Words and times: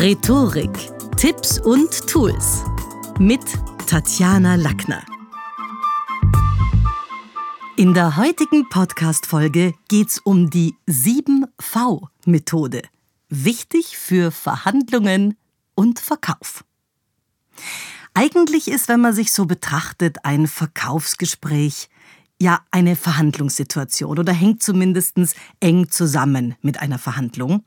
Rhetorik, 0.00 0.70
Tipps 1.16 1.58
und 1.58 2.06
Tools 2.06 2.62
mit 3.18 3.40
Tatjana 3.88 4.54
Lackner. 4.54 5.04
In 7.76 7.94
der 7.94 8.16
heutigen 8.16 8.68
Podcast-Folge 8.68 9.74
geht's 9.88 10.20
um 10.20 10.50
die 10.50 10.76
7V-Methode. 10.88 12.82
Wichtig 13.28 13.98
für 13.98 14.30
Verhandlungen 14.30 15.36
und 15.74 15.98
Verkauf. 15.98 16.64
Eigentlich 18.14 18.68
ist, 18.68 18.86
wenn 18.86 19.00
man 19.00 19.14
sich 19.14 19.32
so 19.32 19.46
betrachtet, 19.46 20.18
ein 20.22 20.46
Verkaufsgespräch 20.46 21.88
ja 22.40 22.60
eine 22.70 22.96
Verhandlungssituation 22.96 24.18
oder 24.18 24.32
hängt 24.32 24.62
zumindest 24.62 25.16
eng 25.60 25.90
zusammen 25.90 26.54
mit 26.62 26.80
einer 26.80 26.98
Verhandlung. 26.98 27.64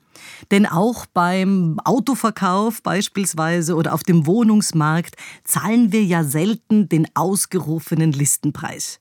Denn 0.49 0.65
auch 0.65 1.05
beim 1.05 1.79
Autoverkauf 1.83 2.82
beispielsweise 2.82 3.75
oder 3.75 3.93
auf 3.93 4.04
dem 4.04 4.25
Wohnungsmarkt 4.25 5.15
zahlen 5.43 5.91
wir 5.91 6.04
ja 6.04 6.23
selten 6.23 6.87
den 6.87 7.07
ausgerufenen 7.15 8.13
Listenpreis. 8.13 8.99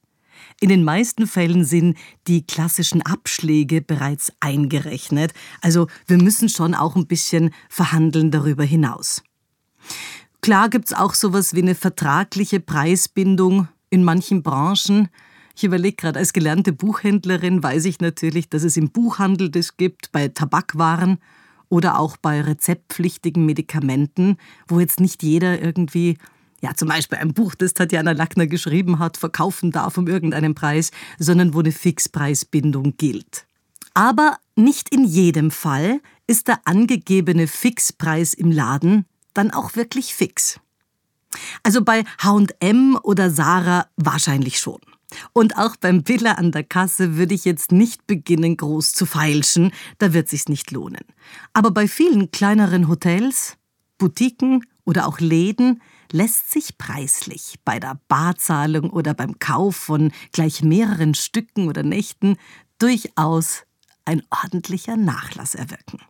In 0.61 0.69
den 0.69 0.85
meisten 0.85 1.27
Fällen 1.27 1.65
sind 1.65 1.97
die 2.27 2.47
klassischen 2.47 3.03
Abschläge 3.03 3.81
bereits 3.81 4.33
eingerechnet. 4.41 5.33
Also 5.61 5.87
wir 6.07 6.19
müssen 6.19 6.49
schon 6.49 6.75
auch 6.75 6.97
ein 6.97 7.07
bisschen 7.07 7.55
verhandeln 7.69 8.31
darüber 8.31 8.65
hinaus. 8.65 9.23
Klar 10.43 10.69
gibt's 10.69 10.93
auch 10.93 11.15
sowas 11.15 11.55
wie 11.55 11.63
eine 11.63 11.75
vertragliche 11.75 12.61
Preisbindung 12.61 13.69
in 13.91 14.05
manchen 14.05 14.43
Branchen. 14.43 15.09
Ich 15.57 15.65
überlege 15.65 15.97
gerade, 15.97 16.19
als 16.19 16.33
gelernte 16.33 16.73
Buchhändlerin 16.73 17.63
weiß 17.63 17.85
ich 17.85 18.01
natürlich, 18.01 18.49
dass 18.49 18.63
es 18.63 18.77
im 18.77 18.91
Buchhandel 18.91 19.51
das 19.51 19.77
gibt, 19.77 20.13
bei 20.13 20.29
Tabakwaren 20.29 21.19
oder 21.69 21.99
auch 21.99 22.17
bei 22.17 22.41
rezeptpflichtigen 22.41 23.47
Medikamenten, 23.47 24.37
wo 24.69 24.81
jetzt 24.81 25.01
nicht 25.01 25.23
jeder 25.23 25.61
irgendwie, 25.61 26.19
ja 26.61 26.75
zum 26.75 26.89
Beispiel 26.89 27.19
ein 27.19 27.33
Buch, 27.33 27.55
das 27.55 27.75
Tatjana 27.75 28.13
Lackner 28.13 28.47
geschrieben 28.47 28.99
hat, 28.99 29.17
verkaufen 29.17 29.71
darf 29.71 29.97
um 29.97 30.07
irgendeinen 30.07 30.55
Preis, 30.55 30.91
sondern 31.19 31.55
wo 31.55 31.61
eine 31.61 31.73
Fixpreisbindung 31.73 32.97
gilt. 32.97 33.47
Aber 33.95 34.39
nicht 34.57 34.95
in 34.95 35.05
jedem 35.05 35.51
Fall 35.51 36.01
ist 36.27 36.49
der 36.49 36.61
angegebene 36.65 37.47
Fixpreis 37.47 38.35
im 38.35 38.53
Laden 38.53 39.05
dann 39.35 39.51
auch 39.51 39.77
wirklich 39.77 40.15
fix. 40.15 40.61
Also 41.63 41.85
bei 41.85 42.05
HM 42.19 42.99
oder 43.03 43.31
Sarah 43.31 43.87
wahrscheinlich 43.97 44.59
schon. 44.59 44.81
Und 45.33 45.57
auch 45.57 45.77
beim 45.77 46.07
Villa 46.07 46.33
an 46.33 46.53
der 46.53 46.65
Kasse 46.65 47.17
würde 47.17 47.35
ich 47.35 47.45
jetzt 47.45 47.73
nicht 47.73 48.07
beginnen, 48.07 48.57
groß 48.57 48.93
zu 48.93 49.07
feilschen, 49.07 49.73
da 49.99 50.13
wird 50.13 50.29
sich's 50.29 50.49
nicht 50.49 50.71
lohnen. 50.71 51.05
Aber 51.53 51.71
bei 51.71 51.89
vielen 51.89 52.31
kleineren 52.31 52.89
Hotels, 52.89 53.57
Boutiquen 53.99 54.65
oder 54.85 55.07
auch 55.07 55.21
Läden 55.21 55.83
lässt 56.13 56.51
sich 56.51 56.79
preislich 56.79 57.61
bei 57.65 57.79
der 57.79 58.01
Barzahlung 58.09 58.91
oder 58.91 59.15
beim 59.15 59.39
Kauf 59.39 59.77
von 59.77 60.13
gleich 60.33 60.63
mehreren 60.63 61.15
Stücken 61.15 61.69
oder 61.69 61.83
Nächten 61.83 62.37
durchaus 62.79 63.65
ein 64.05 64.23
ordentlicher 64.31 64.97
Nachlass 64.97 65.55
erwirken. 65.55 66.01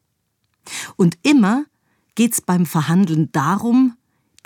Und 0.97 1.19
immer 1.23 1.65
geht's 2.15 2.41
beim 2.41 2.67
Verhandeln 2.67 3.31
darum, 3.33 3.97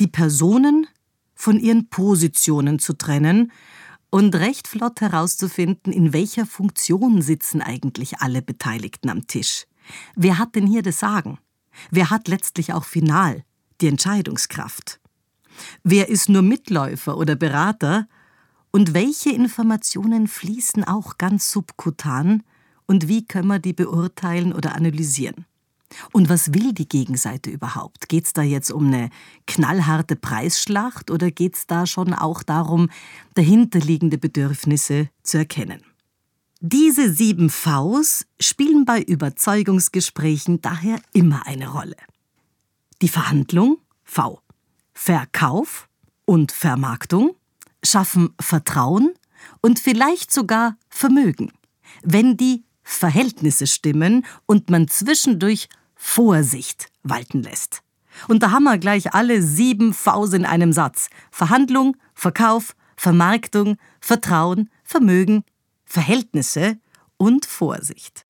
die 0.00 0.06
Personen 0.06 0.86
von 1.34 1.58
ihren 1.58 1.88
Positionen 1.88 2.78
zu 2.78 2.94
trennen 2.94 3.52
und 4.15 4.37
recht 4.37 4.69
flott 4.69 5.01
herauszufinden, 5.01 5.93
in 5.93 6.12
welcher 6.12 6.47
Funktion 6.47 7.20
sitzen 7.20 7.61
eigentlich 7.61 8.19
alle 8.21 8.43
Beteiligten 8.43 9.11
am 9.11 9.27
Tisch. 9.27 9.67
Wer 10.15 10.39
hat 10.39 10.55
denn 10.55 10.69
hier 10.69 10.83
das 10.83 11.01
Sagen? 11.01 11.39
Wer 11.91 12.11
hat 12.11 12.29
letztlich 12.29 12.73
auch 12.73 12.84
final 12.84 13.43
die 13.81 13.89
Entscheidungskraft? 13.89 15.01
Wer 15.83 16.11
ist 16.11 16.29
nur 16.29 16.43
Mitläufer 16.43 17.17
oder 17.17 17.34
Berater? 17.34 18.06
Und 18.71 18.94
welche 18.94 19.31
Informationen 19.31 20.28
fließen 20.28 20.84
auch 20.84 21.19
ganz 21.19 21.50
subkutan? 21.50 22.44
Und 22.87 23.09
wie 23.09 23.27
können 23.27 23.49
wir 23.49 23.59
die 23.59 23.72
beurteilen 23.72 24.53
oder 24.53 24.77
analysieren? 24.77 25.44
Und 26.12 26.28
was 26.28 26.53
will 26.53 26.72
die 26.72 26.89
Gegenseite 26.89 27.50
überhaupt? 27.50 28.09
Geht 28.09 28.27
es 28.27 28.33
da 28.33 28.43
jetzt 28.43 28.71
um 28.71 28.87
eine 28.89 29.11
knallharte 29.47 30.17
Preisschlacht 30.17 31.11
oder 31.11 31.31
geht 31.31 31.55
es 31.55 31.67
da 31.67 31.87
schon 31.87 32.15
auch 32.15 32.43
darum, 32.43 32.91
dahinterliegende 33.34 34.19
Bedürfnisse 34.19 35.09
zu 35.23 35.39
erkennen? 35.39 35.83
Diese 36.61 37.12
sieben 37.12 37.50
Vs 37.50 38.27
spielen 38.41 38.84
bei 38.84 39.03
Überzeugungsgesprächen 39.03 40.62
daher 40.62 40.99
immer 41.12 41.47
eine 41.47 41.69
Rolle. 41.69 41.97
Die 43.03 43.09
Verhandlung 43.09 43.78
V, 44.03 44.41
Verkauf 44.94 45.89
und 46.25 46.53
Vermarktung 46.53 47.37
schaffen 47.84 48.31
Vertrauen 48.41 49.12
und 49.61 49.78
vielleicht 49.78 50.33
sogar 50.33 50.78
Vermögen, 50.89 51.53
wenn 52.03 52.37
die 52.37 52.65
Verhältnisse 52.84 53.67
stimmen 53.67 54.25
und 54.47 54.71
man 54.71 54.89
zwischendurch 54.89 55.69
Vorsicht 55.97 56.89
walten 57.03 57.43
lässt. 57.43 57.83
Und 58.28 58.43
da 58.43 58.50
haben 58.50 58.65
wir 58.65 58.78
gleich 58.78 59.15
alle 59.15 59.43
sieben 59.43 59.93
Vs 59.93 60.34
in 60.34 60.45
einem 60.45 60.72
Satz. 60.72 61.09
Verhandlung, 61.31 61.97
Verkauf, 62.15 62.77
Vermarktung, 62.97 63.77
Vertrauen, 64.00 64.71
Vermögen, 64.84 65.44
Verhältnisse 65.84 66.78
und 67.17 67.47
Vorsicht. 67.47 68.25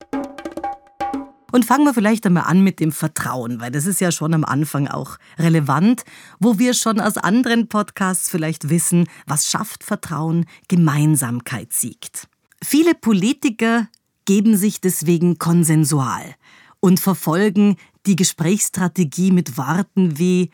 Und 1.51 1.63
fangen 1.63 1.85
wir 1.85 1.93
vielleicht 1.93 2.25
einmal 2.25 2.43
an 2.43 2.61
mit 2.61 2.81
dem 2.81 2.91
Vertrauen, 2.91 3.61
weil 3.61 3.71
das 3.71 3.85
ist 3.85 4.01
ja 4.01 4.11
schon 4.11 4.33
am 4.33 4.43
Anfang 4.43 4.89
auch 4.89 5.17
relevant, 5.39 6.03
wo 6.39 6.59
wir 6.59 6.73
schon 6.73 6.99
aus 6.99 7.15
anderen 7.15 7.69
Podcasts 7.69 8.29
vielleicht 8.29 8.69
wissen, 8.69 9.07
was 9.25 9.49
schafft 9.49 9.83
Vertrauen, 9.85 10.47
Gemeinsamkeit 10.67 11.71
siegt. 11.71 12.27
Viele 12.61 12.93
Politiker 12.93 13.87
geben 14.25 14.57
sich 14.57 14.81
deswegen 14.81 15.37
konsensual 15.37 16.35
und 16.79 16.99
verfolgen 16.99 17.77
die 18.05 18.15
Gesprächsstrategie 18.15 19.31
mit 19.31 19.57
Worten 19.57 20.17
wie 20.19 20.51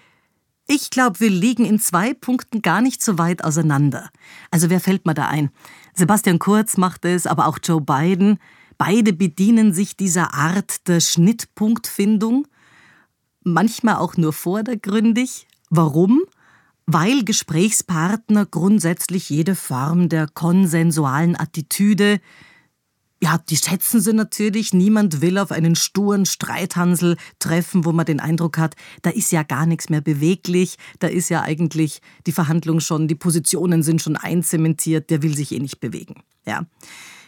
ich 0.74 0.90
glaube, 0.90 1.20
wir 1.20 1.30
liegen 1.30 1.66
in 1.66 1.80
zwei 1.80 2.14
Punkten 2.14 2.62
gar 2.62 2.80
nicht 2.82 3.04
so 3.04 3.18
weit 3.18 3.44
auseinander. 3.44 4.10
Also 4.52 4.70
wer 4.70 4.80
fällt 4.80 5.06
mir 5.06 5.14
da 5.14 5.28
ein? 5.28 5.50
Sebastian 5.94 6.40
Kurz 6.40 6.78
macht 6.78 7.04
es, 7.04 7.28
aber 7.28 7.48
auch 7.48 7.60
Joe 7.62 7.82
Biden. 7.82 8.38
Beide 8.78 9.12
bedienen 9.12 9.74
sich 9.74 9.98
dieser 9.98 10.34
Art 10.34 10.88
der 10.88 11.02
Schnittpunktfindung, 11.02 12.48
manchmal 13.44 13.98
auch 13.98 14.16
nur 14.16 14.32
vordergründig. 14.32 15.46
Warum? 15.70 16.22
Weil 16.86 17.26
Gesprächspartner 17.26 18.46
grundsätzlich 18.46 19.30
jede 19.30 19.56
Form 19.56 20.08
der 20.08 20.28
konsensualen 20.28 21.38
Attitüde, 21.38 22.22
ja, 23.24 23.38
die 23.50 23.56
schätzen 23.56 24.02
sie 24.02 24.14
natürlich. 24.14 24.74
Niemand 24.74 25.22
will 25.22 25.38
auf 25.38 25.52
einen 25.52 25.76
sturen 25.76 26.26
Streithansel 26.26 27.18
treffen, 27.38 27.86
wo 27.86 27.92
man 27.92 28.06
den 28.06 28.20
Eindruck 28.20 28.58
hat, 28.58 28.76
da 29.04 29.12
ist 29.12 29.32
ja 29.32 29.44
gar 29.44 29.68
nichts 29.68 29.90
mehr 29.90 30.02
beweglich. 30.02 30.78
Da 31.00 31.08
ist 31.08 31.30
ja 31.30 31.42
eigentlich 31.44 32.02
die 32.26 32.32
Verhandlung 32.32 32.80
schon, 32.80 33.08
die 33.08 33.16
Positionen 33.16 33.84
sind 33.84 34.02
schon 34.02 34.18
einzementiert, 34.18 35.12
der 35.12 35.22
will 35.22 35.36
sich 35.36 35.52
eh 35.52 35.60
nicht 35.60 35.80
bewegen. 35.80 36.24
Ja. 36.48 36.66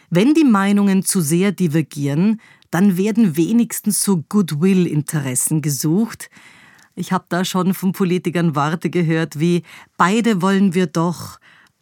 Wenn 0.09 0.33
die 0.33 0.43
Meinungen 0.43 1.03
zu 1.03 1.21
sehr 1.21 1.51
divergieren, 1.51 2.41
dann 2.71 2.97
werden 2.97 3.37
wenigstens 3.37 4.03
so 4.03 4.23
Goodwill-Interessen 4.27 5.61
gesucht. 5.61 6.31
Ich 6.95 7.11
habe 7.11 7.25
da 7.29 7.45
schon 7.45 7.75
von 7.75 7.91
Politikern 7.91 8.55
Worte 8.55 8.89
gehört 8.89 9.39
wie 9.39 9.61
beide 9.95 10.41
wollen 10.41 10.73
wir 10.73 10.87
doch 10.87 11.39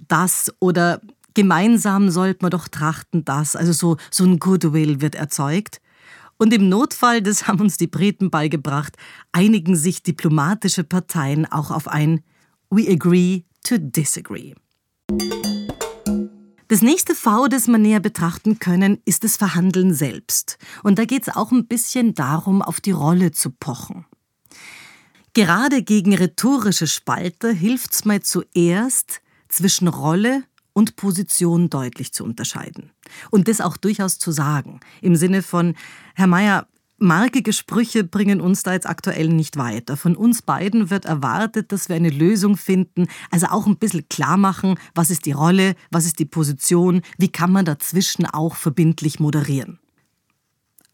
das 0.08 0.54
oder 0.60 1.02
gemeinsam 1.34 2.10
sollte 2.10 2.40
man 2.42 2.52
doch 2.52 2.68
trachten, 2.68 3.26
dass, 3.26 3.56
also 3.56 3.72
so, 3.72 3.98
so 4.10 4.24
ein 4.24 4.40
Goodwill 4.40 5.02
wird 5.02 5.16
erzeugt. 5.16 5.82
Und 6.38 6.54
im 6.54 6.70
Notfall, 6.70 7.22
das 7.22 7.48
haben 7.48 7.62
uns 7.62 7.78
die 7.78 7.88
Briten 7.88 8.32
beigebracht, 8.32 8.98
einigen 9.32 9.76
sich 9.76 10.04
diplomatische 10.04 10.84
Parteien 10.84 11.46
auch 11.46 11.72
auf 11.72 11.88
ein 11.88 12.24
We 12.70 12.90
agree 12.90 13.44
to 13.64 13.76
disagree. 13.78 14.56
Das 16.68 16.82
nächste 16.82 17.16
V, 17.16 17.48
das 17.48 17.68
wir 17.68 17.78
näher 17.78 18.00
betrachten 18.00 18.58
können, 18.60 19.02
ist 19.04 19.26
das 19.26 19.36
Verhandeln 19.36 19.94
selbst. 19.94 20.58
Und 20.84 20.98
da 21.00 21.06
geht 21.06 21.28
es 21.28 21.36
auch 21.36 21.52
ein 21.52 21.68
bisschen 21.68 22.14
darum, 22.14 22.62
auf 22.62 22.80
die 22.80 22.92
Rolle 22.92 23.32
zu 23.32 23.52
pochen. 23.52 24.06
Gerade 25.34 25.84
gegen 25.84 26.14
rhetorische 26.16 26.88
Spalter 26.88 27.52
hilft 27.52 27.94
es 27.94 28.06
mir 28.06 28.22
zuerst, 28.22 29.22
zwischen 29.50 29.90
Rolle 29.90 30.44
und 30.74 30.96
Position 30.96 31.70
deutlich 31.70 32.14
zu 32.14 32.24
unterscheiden. 32.24 32.92
Und 33.30 33.48
das 33.48 33.62
auch 33.62 33.78
durchaus 33.78 34.20
zu 34.20 34.32
sagen. 34.32 34.80
Im 35.02 35.16
Sinne 35.16 35.42
von, 35.42 35.76
Herr 36.16 36.28
Mayer, 36.28 36.68
markige 36.98 37.52
Sprüche 37.52 38.04
bringen 38.04 38.40
uns 38.40 38.64
da 38.64 38.74
jetzt 38.74 38.88
aktuell 38.88 39.28
nicht 39.28 39.58
weiter. 39.58 39.98
Von 39.98 40.16
uns 40.16 40.42
beiden 40.42 40.90
wird 40.90 41.06
erwartet, 41.06 41.72
dass 41.72 41.90
wir 41.90 41.96
eine 41.96 42.10
Lösung 42.10 42.56
finden, 42.56 43.08
also 43.32 43.48
auch 43.48 43.66
ein 43.66 43.78
bisschen 43.78 44.08
klar 44.08 44.38
machen, 44.38 44.76
was 44.96 45.10
ist 45.10 45.26
die 45.26 45.32
Rolle, 45.32 45.76
was 45.90 46.06
ist 46.06 46.20
die 46.20 46.26
Position, 46.26 47.02
wie 47.18 47.32
kann 47.32 47.52
man 47.52 47.66
dazwischen 47.66 48.26
auch 48.26 48.56
verbindlich 48.56 49.20
moderieren. 49.20 49.81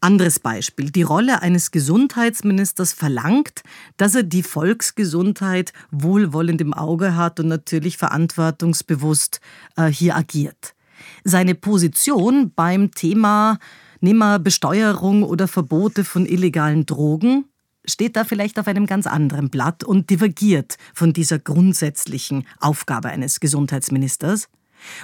Anderes 0.00 0.38
Beispiel. 0.38 0.90
Die 0.90 1.02
Rolle 1.02 1.42
eines 1.42 1.70
Gesundheitsministers 1.70 2.92
verlangt, 2.92 3.62
dass 3.96 4.14
er 4.14 4.22
die 4.22 4.42
Volksgesundheit 4.44 5.72
wohlwollend 5.90 6.60
im 6.60 6.72
Auge 6.72 7.16
hat 7.16 7.40
und 7.40 7.48
natürlich 7.48 7.96
verantwortungsbewusst 7.96 9.40
äh, 9.76 9.86
hier 9.86 10.16
agiert. 10.16 10.74
Seine 11.24 11.54
Position 11.54 12.52
beim 12.54 12.92
Thema 12.92 13.58
Nehmen 14.00 14.42
Besteuerung 14.42 15.24
oder 15.24 15.48
Verbote 15.48 16.04
von 16.04 16.26
illegalen 16.26 16.86
Drogen 16.86 17.46
steht 17.84 18.16
da 18.16 18.24
vielleicht 18.24 18.58
auf 18.60 18.68
einem 18.68 18.86
ganz 18.86 19.06
anderen 19.06 19.50
Blatt 19.50 19.82
und 19.82 20.10
divergiert 20.10 20.76
von 20.94 21.12
dieser 21.12 21.38
grundsätzlichen 21.38 22.46
Aufgabe 22.60 23.08
eines 23.08 23.40
Gesundheitsministers, 23.40 24.48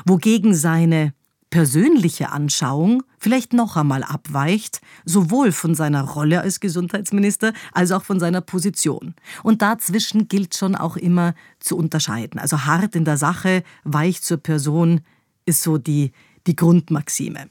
wogegen 0.04 0.54
seine 0.54 1.12
persönliche 1.50 2.30
Anschauung 2.30 3.04
vielleicht 3.18 3.52
noch 3.52 3.76
einmal 3.76 4.02
abweicht, 4.02 4.80
sowohl 5.04 5.52
von 5.52 5.74
seiner 5.74 6.02
Rolle 6.02 6.40
als 6.40 6.60
Gesundheitsminister 6.60 7.52
als 7.72 7.92
auch 7.92 8.02
von 8.02 8.18
seiner 8.18 8.40
Position. 8.40 9.14
Und 9.42 9.62
dazwischen 9.62 10.28
gilt 10.28 10.56
schon 10.56 10.74
auch 10.74 10.96
immer 10.96 11.34
zu 11.60 11.76
unterscheiden. 11.76 12.40
Also 12.40 12.64
hart 12.64 12.96
in 12.96 13.04
der 13.04 13.16
Sache, 13.16 13.62
weich 13.84 14.22
zur 14.22 14.38
Person 14.38 15.02
ist 15.46 15.62
so 15.62 15.78
die, 15.78 16.12
die 16.46 16.56
Grundmaxime. 16.56 17.48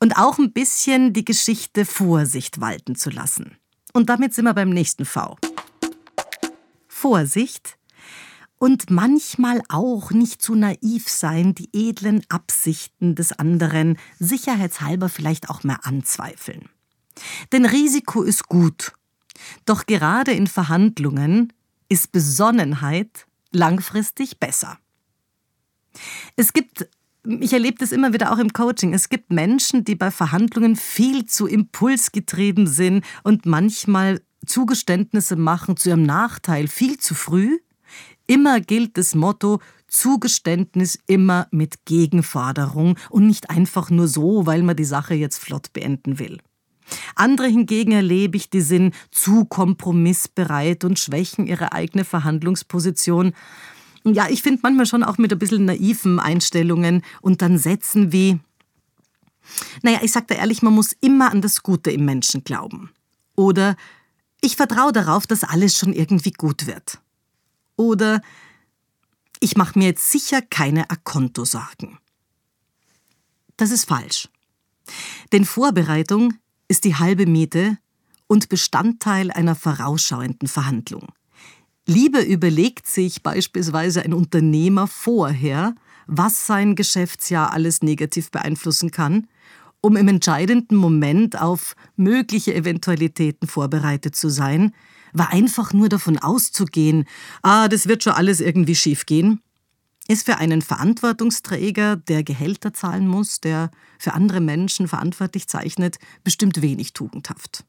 Und 0.00 0.16
auch 0.16 0.38
ein 0.38 0.52
bisschen 0.52 1.12
die 1.12 1.24
Geschichte 1.24 1.84
Vorsicht 1.84 2.60
walten 2.60 2.96
zu 2.96 3.10
lassen. 3.10 3.56
Und 3.92 4.08
damit 4.08 4.34
sind 4.34 4.44
wir 4.44 4.54
beim 4.54 4.70
nächsten 4.70 5.04
V. 5.04 5.36
Vorsicht 6.88 7.76
und 8.64 8.88
manchmal 8.88 9.60
auch 9.68 10.10
nicht 10.10 10.40
zu 10.40 10.54
naiv 10.54 11.10
sein, 11.10 11.54
die 11.54 11.68
edlen 11.74 12.22
Absichten 12.30 13.14
des 13.14 13.32
anderen 13.32 13.98
sicherheitshalber 14.18 15.10
vielleicht 15.10 15.50
auch 15.50 15.64
mehr 15.64 15.80
anzweifeln. 15.84 16.70
Denn 17.52 17.66
Risiko 17.66 18.22
ist 18.22 18.48
gut. 18.48 18.94
Doch 19.66 19.84
gerade 19.84 20.32
in 20.32 20.46
Verhandlungen 20.46 21.52
ist 21.90 22.10
Besonnenheit 22.10 23.26
langfristig 23.52 24.40
besser. 24.40 24.78
Es 26.36 26.54
gibt 26.54 26.88
ich 27.40 27.52
erlebe 27.52 27.76
das 27.78 27.92
immer 27.92 28.14
wieder 28.14 28.32
auch 28.32 28.38
im 28.38 28.54
Coaching. 28.54 28.94
Es 28.94 29.10
gibt 29.10 29.30
Menschen, 29.30 29.84
die 29.84 29.94
bei 29.94 30.10
Verhandlungen 30.10 30.76
viel 30.76 31.26
zu 31.26 31.46
impulsgetrieben 31.46 32.66
sind 32.66 33.04
und 33.24 33.44
manchmal 33.44 34.22
Zugeständnisse 34.46 35.36
machen 35.36 35.76
zu 35.76 35.90
ihrem 35.90 36.04
Nachteil 36.04 36.66
viel 36.66 36.98
zu 36.98 37.14
früh 37.14 37.58
Immer 38.26 38.60
gilt 38.60 38.96
das 38.96 39.14
Motto 39.14 39.60
Zugeständnis 39.86 40.98
immer 41.06 41.46
mit 41.50 41.84
Gegenforderung 41.84 42.98
und 43.10 43.26
nicht 43.26 43.50
einfach 43.50 43.90
nur 43.90 44.08
so, 44.08 44.46
weil 44.46 44.62
man 44.62 44.76
die 44.76 44.84
Sache 44.84 45.14
jetzt 45.14 45.38
flott 45.38 45.72
beenden 45.72 46.18
will. 46.18 46.38
Andere 47.14 47.46
hingegen 47.46 47.92
erlebe 47.92 48.36
ich, 48.36 48.50
die 48.50 48.60
sind 48.60 48.94
zu 49.10 49.44
kompromissbereit 49.44 50.84
und 50.84 50.98
schwächen 50.98 51.46
ihre 51.46 51.72
eigene 51.72 52.04
Verhandlungsposition. 52.04 53.32
Ja, 54.04 54.28
ich 54.28 54.42
finde 54.42 54.60
manchmal 54.62 54.86
schon 54.86 55.02
auch 55.02 55.16
mit 55.16 55.32
ein 55.32 55.38
bisschen 55.38 55.64
naiven 55.64 56.20
Einstellungen 56.20 57.02
und 57.22 57.40
dann 57.40 57.56
Sätzen 57.56 58.12
wie, 58.12 58.38
naja, 59.82 60.00
ich 60.02 60.12
sag 60.12 60.28
da 60.28 60.34
ehrlich, 60.34 60.62
man 60.62 60.74
muss 60.74 60.92
immer 61.00 61.30
an 61.30 61.40
das 61.40 61.62
Gute 61.62 61.90
im 61.90 62.04
Menschen 62.04 62.44
glauben. 62.44 62.90
Oder 63.36 63.76
ich 64.40 64.56
vertraue 64.56 64.92
darauf, 64.92 65.26
dass 65.26 65.44
alles 65.44 65.78
schon 65.78 65.92
irgendwie 65.92 66.32
gut 66.32 66.66
wird. 66.66 66.98
Oder 67.76 68.20
ich 69.40 69.56
mache 69.56 69.78
mir 69.78 69.86
jetzt 69.86 70.10
sicher 70.10 70.40
keine 70.42 70.90
Akonto-Sorgen. 70.90 71.98
Das 73.56 73.70
ist 73.70 73.86
falsch. 73.86 74.28
Denn 75.32 75.44
Vorbereitung 75.44 76.34
ist 76.68 76.84
die 76.84 76.96
halbe 76.96 77.26
Miete 77.26 77.78
und 78.26 78.48
Bestandteil 78.48 79.30
einer 79.30 79.54
vorausschauenden 79.54 80.48
Verhandlung. 80.48 81.08
Lieber 81.86 82.24
überlegt 82.24 82.86
sich 82.86 83.22
beispielsweise 83.22 84.02
ein 84.02 84.14
Unternehmer 84.14 84.86
vorher, 84.86 85.74
was 86.06 86.46
sein 86.46 86.74
Geschäftsjahr 86.74 87.52
alles 87.52 87.82
negativ 87.82 88.30
beeinflussen 88.30 88.90
kann, 88.90 89.26
um 89.80 89.96
im 89.96 90.08
entscheidenden 90.08 90.76
Moment 90.76 91.38
auf 91.38 91.76
mögliche 91.96 92.54
Eventualitäten 92.54 93.46
vorbereitet 93.46 94.16
zu 94.16 94.30
sein, 94.30 94.72
war 95.14 95.32
einfach 95.32 95.72
nur 95.72 95.88
davon 95.88 96.18
auszugehen, 96.18 97.06
ah, 97.42 97.68
das 97.68 97.88
wird 97.88 98.02
schon 98.02 98.12
alles 98.12 98.40
irgendwie 98.40 98.74
schiefgehen, 98.74 99.40
ist 100.08 100.26
für 100.26 100.36
einen 100.36 100.60
Verantwortungsträger, 100.60 101.96
der 101.96 102.22
Gehälter 102.24 102.74
zahlen 102.74 103.08
muss, 103.08 103.40
der 103.40 103.70
für 103.98 104.12
andere 104.12 104.40
Menschen 104.40 104.88
verantwortlich 104.88 105.48
zeichnet, 105.48 105.96
bestimmt 106.24 106.60
wenig 106.60 106.92
tugendhaft. 106.92 107.64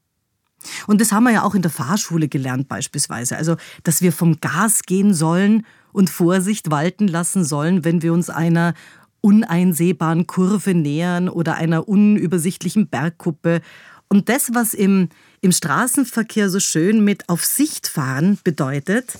Und 0.86 1.00
das 1.00 1.12
haben 1.12 1.24
wir 1.24 1.32
ja 1.32 1.42
auch 1.44 1.54
in 1.54 1.62
der 1.62 1.70
Fahrschule 1.70 2.28
gelernt 2.28 2.68
beispielsweise, 2.68 3.36
also 3.36 3.56
dass 3.84 4.02
wir 4.02 4.12
vom 4.12 4.40
Gas 4.40 4.82
gehen 4.82 5.14
sollen 5.14 5.64
und 5.92 6.10
Vorsicht 6.10 6.70
walten 6.70 7.08
lassen 7.08 7.44
sollen, 7.44 7.84
wenn 7.84 8.02
wir 8.02 8.12
uns 8.12 8.28
einer 8.28 8.74
uneinsehbaren 9.20 10.26
Kurve 10.26 10.74
nähern 10.74 11.28
oder 11.28 11.54
einer 11.54 11.88
unübersichtlichen 11.88 12.88
Bergkuppe. 12.88 13.60
Und 14.08 14.28
das, 14.28 14.52
was 14.52 14.74
im 14.74 15.08
im 15.40 15.52
Straßenverkehr 15.52 16.50
so 16.50 16.60
schön 16.60 17.04
mit 17.04 17.28
auf 17.28 17.44
Sicht 17.44 17.88
fahren 17.88 18.38
bedeutet, 18.42 19.18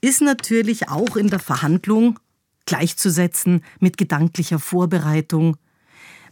ist 0.00 0.20
natürlich 0.20 0.88
auch 0.88 1.16
in 1.16 1.28
der 1.28 1.38
Verhandlung 1.38 2.18
gleichzusetzen 2.66 3.62
mit 3.80 3.96
gedanklicher 3.96 4.58
Vorbereitung, 4.58 5.56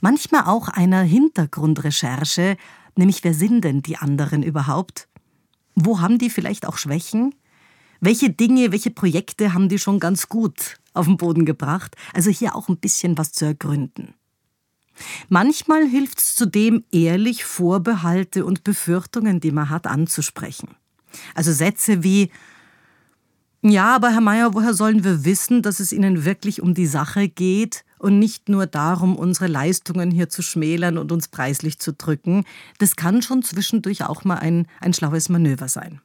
manchmal 0.00 0.44
auch 0.44 0.68
einer 0.68 1.02
Hintergrundrecherche, 1.02 2.56
nämlich 2.96 3.24
wer 3.24 3.34
sind 3.34 3.62
denn 3.64 3.82
die 3.82 3.96
anderen 3.96 4.42
überhaupt? 4.42 5.08
Wo 5.74 6.00
haben 6.00 6.18
die 6.18 6.30
vielleicht 6.30 6.66
auch 6.66 6.76
Schwächen? 6.76 7.34
Welche 8.00 8.30
Dinge, 8.30 8.70
welche 8.70 8.90
Projekte 8.90 9.54
haben 9.54 9.68
die 9.68 9.78
schon 9.78 9.98
ganz 9.98 10.28
gut 10.28 10.76
auf 10.92 11.06
den 11.06 11.16
Boden 11.16 11.46
gebracht? 11.46 11.96
Also 12.12 12.30
hier 12.30 12.54
auch 12.54 12.68
ein 12.68 12.76
bisschen 12.76 13.16
was 13.16 13.32
zu 13.32 13.46
ergründen. 13.46 14.14
Manchmal 15.28 15.86
hilft 15.86 16.18
es 16.18 16.34
zudem, 16.36 16.84
ehrlich 16.90 17.44
Vorbehalte 17.44 18.44
und 18.44 18.64
Befürchtungen, 18.64 19.40
die 19.40 19.50
man 19.50 19.70
hat, 19.70 19.86
anzusprechen. 19.86 20.76
Also 21.34 21.52
Sätze 21.52 22.02
wie 22.02 22.30
Ja, 23.62 23.94
aber 23.94 24.10
Herr 24.10 24.20
Mayer, 24.20 24.54
woher 24.54 24.74
sollen 24.74 25.04
wir 25.04 25.24
wissen, 25.24 25.62
dass 25.62 25.80
es 25.80 25.92
Ihnen 25.92 26.24
wirklich 26.24 26.60
um 26.60 26.74
die 26.74 26.86
Sache 26.86 27.28
geht 27.28 27.84
und 27.98 28.18
nicht 28.18 28.48
nur 28.48 28.66
darum, 28.66 29.16
unsere 29.16 29.46
Leistungen 29.46 30.10
hier 30.10 30.28
zu 30.28 30.42
schmälern 30.42 30.98
und 30.98 31.12
uns 31.12 31.28
preislich 31.28 31.78
zu 31.78 31.92
drücken? 31.92 32.44
Das 32.78 32.96
kann 32.96 33.22
schon 33.22 33.42
zwischendurch 33.42 34.04
auch 34.04 34.24
mal 34.24 34.36
ein, 34.36 34.66
ein 34.80 34.92
schlaues 34.92 35.28
Manöver 35.28 35.68
sein. 35.68 36.00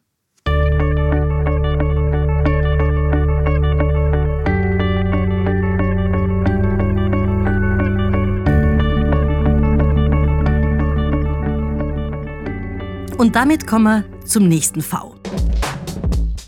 Und 13.19 13.35
damit 13.35 13.67
kommen 13.67 14.05
wir 14.05 14.25
zum 14.25 14.47
nächsten 14.47 14.81
V. 14.81 15.13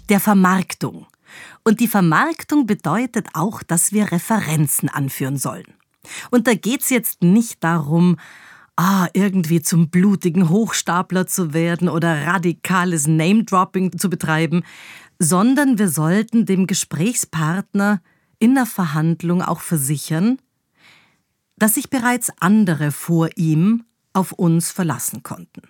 Der 0.07 0.21
Vermarktung. 0.21 1.05
Und 1.65 1.81
die 1.81 1.87
Vermarktung 1.89 2.65
bedeutet 2.65 3.27
auch, 3.33 3.61
dass 3.61 3.91
wir 3.91 4.09
Referenzen 4.13 4.87
anführen 4.87 5.35
sollen. 5.35 5.73
Und 6.29 6.47
da 6.47 6.53
geht 6.53 6.79
es 6.79 6.89
jetzt 6.89 7.23
nicht 7.23 7.61
darum, 7.61 8.15
ah, 8.77 9.09
irgendwie 9.11 9.61
zum 9.61 9.89
blutigen 9.89 10.47
Hochstapler 10.47 11.27
zu 11.27 11.53
werden 11.53 11.89
oder 11.89 12.25
radikales 12.25 13.05
Name-Dropping 13.05 13.97
zu 13.97 14.09
betreiben, 14.09 14.63
sondern 15.19 15.77
wir 15.77 15.89
sollten 15.89 16.45
dem 16.45 16.67
Gesprächspartner 16.67 18.01
in 18.39 18.55
der 18.55 18.65
Verhandlung 18.65 19.41
auch 19.41 19.59
versichern, 19.59 20.37
dass 21.57 21.73
sich 21.73 21.89
bereits 21.89 22.31
andere 22.39 22.93
vor 22.93 23.27
ihm 23.35 23.83
auf 24.13 24.31
uns 24.31 24.71
verlassen 24.71 25.21
konnten. 25.21 25.63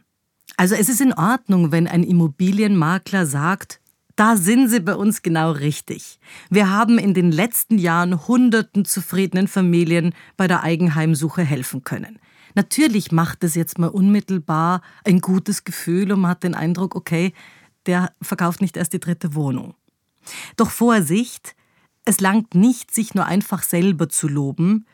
Also 0.58 0.76
es 0.76 0.90
ist 0.90 1.02
in 1.02 1.14
Ordnung, 1.14 1.72
wenn 1.72 1.88
ein 1.88 2.04
Immobilienmakler 2.04 3.26
sagt, 3.26 3.82
da 4.16 4.36
sind 4.36 4.68
Sie 4.70 4.82
bei 4.82 4.96
uns 4.96 5.22
genau 5.22 5.52
richtig. 5.52 6.20
Wir 6.50 6.70
haben 6.70 7.00
in 7.00 7.14
den 7.14 7.32
letzten 7.32 7.78
Jahren 7.78 8.28
hunderten 8.28 8.86
zufriedenen 8.86 9.48
Familien 9.48 10.14
bei 10.38 10.48
der 10.48 10.64
Eigenheimsuche 10.64 11.42
helfen 11.42 11.84
können. 11.84 12.20
Natürlich 12.54 13.12
macht 13.12 13.44
es 13.44 13.56
jetzt 13.56 13.80
mal 13.80 13.88
unmittelbar 13.88 14.82
ein 15.06 15.22
gutes 15.22 15.64
Gefühl 15.64 16.12
und 16.12 16.22
man 16.22 16.32
hat 16.32 16.44
den 16.44 16.56
Eindruck, 16.56 16.96
okay, 16.96 17.34
der 17.86 18.12
verkauft 18.22 18.62
nicht 18.62 18.78
erst 18.78 18.94
die 18.94 19.00
dritte 19.00 19.34
Wohnung. 19.34 19.74
Doch 20.58 20.70
Vorsicht, 20.70 21.56
es 22.06 22.20
langt 22.20 22.54
nicht, 22.54 22.94
sich 22.94 23.16
nur 23.16 23.26
einfach 23.26 23.64
selber 23.64 24.10
zu 24.10 24.28
loben, 24.28 24.86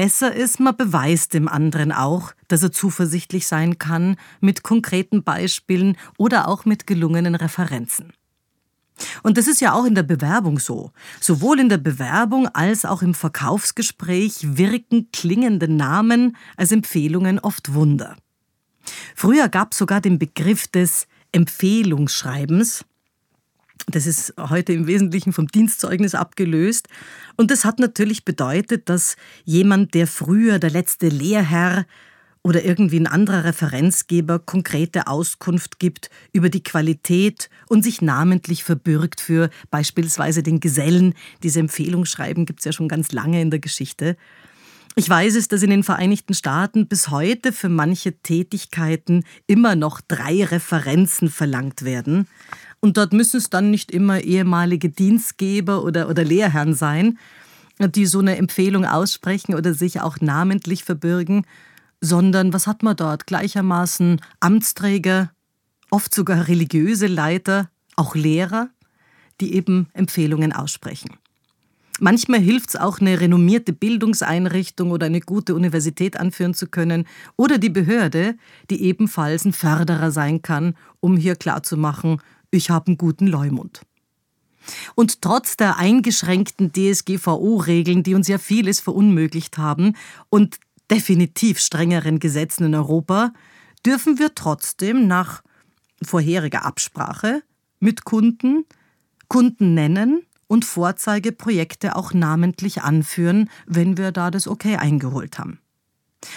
Besser 0.00 0.34
ist, 0.34 0.60
man 0.60 0.74
beweist 0.78 1.34
dem 1.34 1.46
anderen 1.46 1.92
auch, 1.92 2.32
dass 2.48 2.62
er 2.62 2.72
zuversichtlich 2.72 3.46
sein 3.46 3.76
kann 3.76 4.16
mit 4.40 4.62
konkreten 4.62 5.24
Beispielen 5.24 5.98
oder 6.16 6.48
auch 6.48 6.64
mit 6.64 6.86
gelungenen 6.86 7.34
Referenzen. 7.34 8.14
Und 9.22 9.36
das 9.36 9.46
ist 9.46 9.60
ja 9.60 9.74
auch 9.74 9.84
in 9.84 9.94
der 9.94 10.02
Bewerbung 10.02 10.58
so. 10.58 10.92
Sowohl 11.20 11.60
in 11.60 11.68
der 11.68 11.76
Bewerbung 11.76 12.48
als 12.48 12.86
auch 12.86 13.02
im 13.02 13.12
Verkaufsgespräch 13.12 14.56
wirken 14.56 15.10
klingende 15.12 15.68
Namen 15.68 16.34
als 16.56 16.72
Empfehlungen 16.72 17.38
oft 17.38 17.74
Wunder. 17.74 18.16
Früher 19.14 19.50
gab 19.50 19.72
es 19.72 19.78
sogar 19.78 20.00
den 20.00 20.18
Begriff 20.18 20.66
des 20.66 21.08
Empfehlungsschreibens. 21.32 22.86
Das 23.90 24.06
ist 24.06 24.34
heute 24.38 24.72
im 24.72 24.86
Wesentlichen 24.86 25.32
vom 25.32 25.48
Dienstzeugnis 25.48 26.14
abgelöst. 26.14 26.88
Und 27.36 27.50
das 27.50 27.64
hat 27.64 27.78
natürlich 27.78 28.24
bedeutet, 28.24 28.88
dass 28.88 29.16
jemand, 29.44 29.94
der 29.94 30.06
früher 30.06 30.58
der 30.58 30.70
letzte 30.70 31.08
Lehrherr 31.08 31.86
oder 32.42 32.64
irgendwie 32.64 32.98
ein 32.98 33.06
anderer 33.06 33.44
Referenzgeber 33.44 34.38
konkrete 34.38 35.06
Auskunft 35.06 35.78
gibt 35.78 36.10
über 36.32 36.48
die 36.48 36.62
Qualität 36.62 37.50
und 37.68 37.82
sich 37.82 38.00
namentlich 38.00 38.64
verbürgt 38.64 39.20
für 39.20 39.50
beispielsweise 39.70 40.42
den 40.42 40.60
Gesellen. 40.60 41.14
Diese 41.42 41.60
Empfehlungsschreiben 41.60 42.46
gibt 42.46 42.60
es 42.60 42.64
ja 42.64 42.72
schon 42.72 42.88
ganz 42.88 43.12
lange 43.12 43.42
in 43.42 43.50
der 43.50 43.60
Geschichte. 43.60 44.16
Ich 44.96 45.08
weiß 45.08 45.36
es, 45.36 45.48
dass 45.48 45.62
in 45.62 45.70
den 45.70 45.84
Vereinigten 45.84 46.34
Staaten 46.34 46.88
bis 46.88 47.10
heute 47.10 47.52
für 47.52 47.68
manche 47.68 48.12
Tätigkeiten 48.12 49.24
immer 49.46 49.76
noch 49.76 50.00
drei 50.00 50.44
Referenzen 50.44 51.28
verlangt 51.28 51.84
werden. 51.84 52.26
Und 52.80 52.96
dort 52.96 53.12
müssen 53.12 53.36
es 53.36 53.50
dann 53.50 53.70
nicht 53.70 53.90
immer 53.90 54.20
ehemalige 54.20 54.88
Dienstgeber 54.88 55.84
oder, 55.84 56.08
oder 56.08 56.24
Lehrherren 56.24 56.74
sein, 56.74 57.18
die 57.78 58.06
so 58.06 58.18
eine 58.18 58.36
Empfehlung 58.36 58.84
aussprechen 58.84 59.54
oder 59.54 59.74
sich 59.74 60.00
auch 60.00 60.20
namentlich 60.20 60.84
verbürgen, 60.84 61.46
sondern 62.00 62.52
was 62.52 62.66
hat 62.66 62.82
man 62.82 62.96
dort? 62.96 63.26
Gleichermaßen 63.26 64.20
Amtsträger, 64.40 65.30
oft 65.90 66.14
sogar 66.14 66.48
religiöse 66.48 67.06
Leiter, 67.06 67.70
auch 67.96 68.14
Lehrer, 68.14 68.70
die 69.40 69.54
eben 69.54 69.88
Empfehlungen 69.92 70.52
aussprechen. 70.52 71.10
Manchmal 72.02 72.40
hilft 72.40 72.70
es 72.70 72.76
auch, 72.76 73.00
eine 73.00 73.20
renommierte 73.20 73.74
Bildungseinrichtung 73.74 74.90
oder 74.90 75.06
eine 75.06 75.20
gute 75.20 75.54
Universität 75.54 76.18
anführen 76.18 76.54
zu 76.54 76.66
können 76.66 77.06
oder 77.36 77.58
die 77.58 77.68
Behörde, 77.68 78.36
die 78.70 78.82
ebenfalls 78.82 79.44
ein 79.44 79.52
Förderer 79.52 80.10
sein 80.10 80.40
kann, 80.40 80.76
um 81.00 81.18
hier 81.18 81.36
klarzumachen, 81.36 82.22
ich 82.50 82.70
habe 82.70 82.88
einen 82.88 82.98
guten 82.98 83.26
Leumund. 83.26 83.82
Und 84.94 85.22
trotz 85.22 85.56
der 85.56 85.78
eingeschränkten 85.78 86.72
DSGVO-Regeln, 86.72 88.02
die 88.02 88.14
uns 88.14 88.28
ja 88.28 88.38
vieles 88.38 88.80
verunmöglicht 88.80 89.58
haben 89.58 89.96
und 90.28 90.58
definitiv 90.90 91.60
strengeren 91.60 92.18
Gesetzen 92.18 92.64
in 92.64 92.74
Europa, 92.74 93.32
dürfen 93.86 94.18
wir 94.18 94.34
trotzdem 94.34 95.06
nach 95.06 95.42
vorheriger 96.02 96.64
Absprache 96.64 97.42
mit 97.78 98.04
Kunden 98.04 98.66
Kunden 99.30 99.74
nennen 99.74 100.26
und 100.48 100.64
Vorzeigeprojekte 100.64 101.94
auch 101.94 102.12
namentlich 102.12 102.82
anführen, 102.82 103.48
wenn 103.66 103.96
wir 103.96 104.10
da 104.10 104.32
das 104.32 104.48
Okay 104.48 104.76
eingeholt 104.76 105.38
haben. 105.38 105.60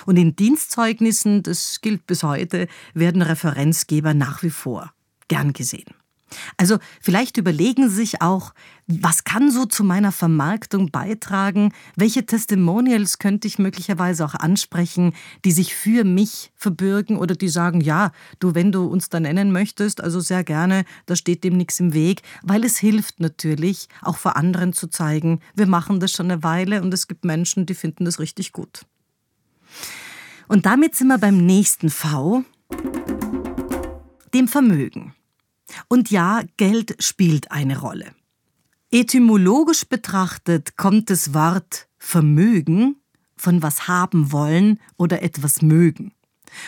Und 0.05 0.17
in 0.17 0.35
Dienstzeugnissen, 0.35 1.41
das 1.41 1.81
gilt 1.81 2.05
bis 2.05 2.21
heute, 2.21 2.67
werden 2.93 3.23
Referenzgeber 3.23 4.13
nach 4.13 4.43
wie 4.43 4.51
vor 4.51 4.93
gern 5.27 5.53
gesehen. 5.53 5.95
Also 6.57 6.77
vielleicht 7.01 7.37
überlegen 7.37 7.89
Sie 7.89 7.95
sich 7.95 8.21
auch, 8.21 8.53
was 8.87 9.23
kann 9.23 9.49
so 9.49 9.65
zu 9.65 9.83
meiner 9.83 10.11
Vermarktung 10.11 10.91
beitragen? 10.91 11.73
Welche 11.95 12.25
Testimonials 12.25 13.17
könnte 13.17 13.47
ich 13.47 13.59
möglicherweise 13.59 14.25
auch 14.25 14.35
ansprechen, 14.35 15.13
die 15.45 15.51
sich 15.51 15.73
für 15.73 16.03
mich 16.03 16.51
verbürgen 16.55 17.17
oder 17.17 17.35
die 17.35 17.49
sagen, 17.49 17.79
ja, 17.81 18.11
du, 18.39 18.55
wenn 18.55 18.71
du 18.71 18.85
uns 18.85 19.09
da 19.09 19.19
nennen 19.19 19.51
möchtest, 19.51 20.01
also 20.01 20.19
sehr 20.19 20.43
gerne, 20.43 20.83
da 21.05 21.15
steht 21.15 21.43
dem 21.43 21.55
nichts 21.55 21.79
im 21.79 21.93
Weg, 21.93 22.21
weil 22.41 22.65
es 22.65 22.77
hilft 22.77 23.19
natürlich, 23.19 23.87
auch 24.01 24.17
vor 24.17 24.35
anderen 24.35 24.73
zu 24.73 24.87
zeigen, 24.87 25.39
wir 25.55 25.67
machen 25.67 25.99
das 25.99 26.11
schon 26.11 26.29
eine 26.29 26.43
Weile 26.43 26.81
und 26.81 26.93
es 26.93 27.07
gibt 27.07 27.23
Menschen, 27.23 27.65
die 27.65 27.75
finden 27.75 28.05
das 28.05 28.19
richtig 28.19 28.51
gut. 28.51 28.85
Und 30.47 30.65
damit 30.65 30.95
sind 30.95 31.07
wir 31.07 31.17
beim 31.17 31.37
nächsten 31.37 31.89
V, 31.89 32.43
dem 34.33 34.47
Vermögen. 34.47 35.13
Und 35.87 36.11
ja, 36.11 36.43
Geld 36.57 36.95
spielt 36.99 37.51
eine 37.51 37.79
Rolle. 37.79 38.13
Etymologisch 38.91 39.85
betrachtet 39.85 40.77
kommt 40.77 41.09
das 41.09 41.33
Wort 41.33 41.87
Vermögen 41.97 42.97
von 43.35 43.61
was 43.61 43.87
haben 43.87 44.31
wollen 44.31 44.79
oder 44.97 45.23
etwas 45.23 45.61
mögen. 45.61 46.13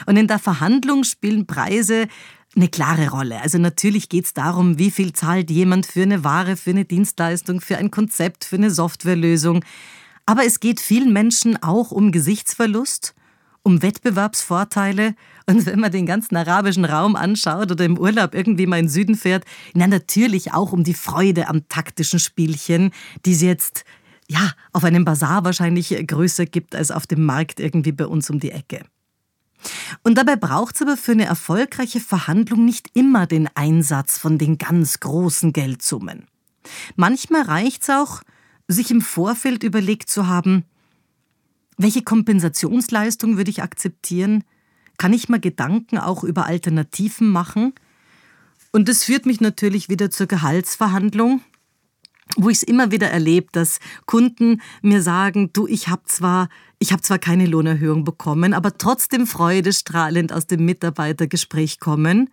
Und 0.05 0.17
in 0.17 0.27
der 0.27 0.39
Verhandlung 0.39 1.03
spielen 1.03 1.45
Preise 1.45 2.07
eine 2.55 2.67
klare 2.67 3.09
Rolle. 3.09 3.41
Also 3.41 3.57
natürlich 3.57 4.09
geht 4.09 4.25
es 4.25 4.33
darum, 4.33 4.79
wie 4.79 4.91
viel 4.91 5.13
zahlt 5.13 5.51
jemand 5.51 5.85
für 5.85 6.03
eine 6.03 6.23
Ware, 6.23 6.55
für 6.55 6.71
eine 6.71 6.85
Dienstleistung, 6.85 7.61
für 7.61 7.77
ein 7.77 7.91
Konzept, 7.91 8.45
für 8.45 8.55
eine 8.55 8.71
Softwarelösung. 8.71 9.63
Aber 10.25 10.45
es 10.45 10.59
geht 10.59 10.79
vielen 10.79 11.13
Menschen 11.13 11.61
auch 11.61 11.91
um 11.91 12.11
Gesichtsverlust 12.11 13.13
um 13.65 13.81
Wettbewerbsvorteile. 13.81 15.15
Und 15.47 15.65
wenn 15.65 15.79
man 15.79 15.91
den 15.91 16.05
ganzen 16.05 16.37
arabischen 16.37 16.85
Raum 16.85 17.15
anschaut 17.15 17.71
oder 17.71 17.83
im 17.83 17.97
Urlaub 17.97 18.35
irgendwie 18.35 18.67
mal 18.67 18.77
in 18.77 18.85
den 18.85 18.91
Süden 18.91 19.15
fährt, 19.15 19.43
na 19.73 19.87
natürlich 19.87 20.53
auch 20.53 20.71
um 20.71 20.83
die 20.83 20.93
Freude 20.93 21.49
am 21.49 21.67
taktischen 21.67 22.19
Spielchen, 22.19 22.91
die 23.25 23.33
es 23.33 23.41
jetzt 23.41 23.83
ja 24.29 24.51
auf 24.71 24.83
einem 24.83 25.03
Bazar 25.03 25.43
wahrscheinlich 25.43 25.89
größer 26.07 26.45
gibt 26.45 26.75
als 26.75 26.91
auf 26.91 27.07
dem 27.07 27.25
Markt 27.25 27.59
irgendwie 27.59 27.91
bei 27.91 28.05
uns 28.05 28.29
um 28.29 28.39
die 28.39 28.51
Ecke. 28.51 28.85
Und 30.03 30.17
dabei 30.19 30.35
braucht 30.35 30.75
es 30.75 30.83
aber 30.83 30.95
für 30.95 31.13
eine 31.13 31.25
erfolgreiche 31.25 31.99
Verhandlung 31.99 32.65
nicht 32.65 32.91
immer 32.93 33.25
den 33.25 33.49
Einsatz 33.55 34.19
von 34.19 34.37
den 34.37 34.59
ganz 34.59 34.99
großen 34.99 35.53
Geldsummen. 35.53 36.27
Manchmal 36.95 37.43
reicht 37.43 37.81
es 37.81 37.89
auch, 37.89 38.21
sich 38.67 38.91
im 38.91 39.01
Vorfeld 39.01 39.63
überlegt 39.63 40.09
zu 40.09 40.27
haben, 40.27 40.65
welche 41.77 42.03
Kompensationsleistung 42.03 43.37
würde 43.37 43.51
ich 43.51 43.63
akzeptieren? 43.63 44.43
Kann 44.97 45.13
ich 45.13 45.29
mal 45.29 45.39
Gedanken 45.39 45.97
auch 45.97 46.23
über 46.23 46.45
Alternativen 46.45 47.29
machen? 47.29 47.73
Und 48.71 48.89
das 48.89 49.03
führt 49.03 49.25
mich 49.25 49.41
natürlich 49.41 49.89
wieder 49.89 50.09
zur 50.09 50.27
Gehaltsverhandlung, 50.27 51.41
wo 52.37 52.49
ich 52.49 52.57
es 52.57 52.63
immer 52.63 52.91
wieder 52.91 53.09
erlebe, 53.09 53.47
dass 53.51 53.79
Kunden 54.05 54.61
mir 54.81 55.01
sagen, 55.01 55.51
du, 55.53 55.67
ich 55.67 55.87
habe 55.87 56.03
zwar, 56.05 56.49
ich 56.79 56.95
zwar 57.01 57.19
keine 57.19 57.45
Lohnerhöhung 57.45 58.03
bekommen, 58.03 58.53
aber 58.53 58.77
trotzdem 58.77 59.27
freudestrahlend 59.27 60.33
aus 60.33 60.47
dem 60.47 60.65
Mitarbeitergespräch 60.65 61.79
kommen 61.79 62.29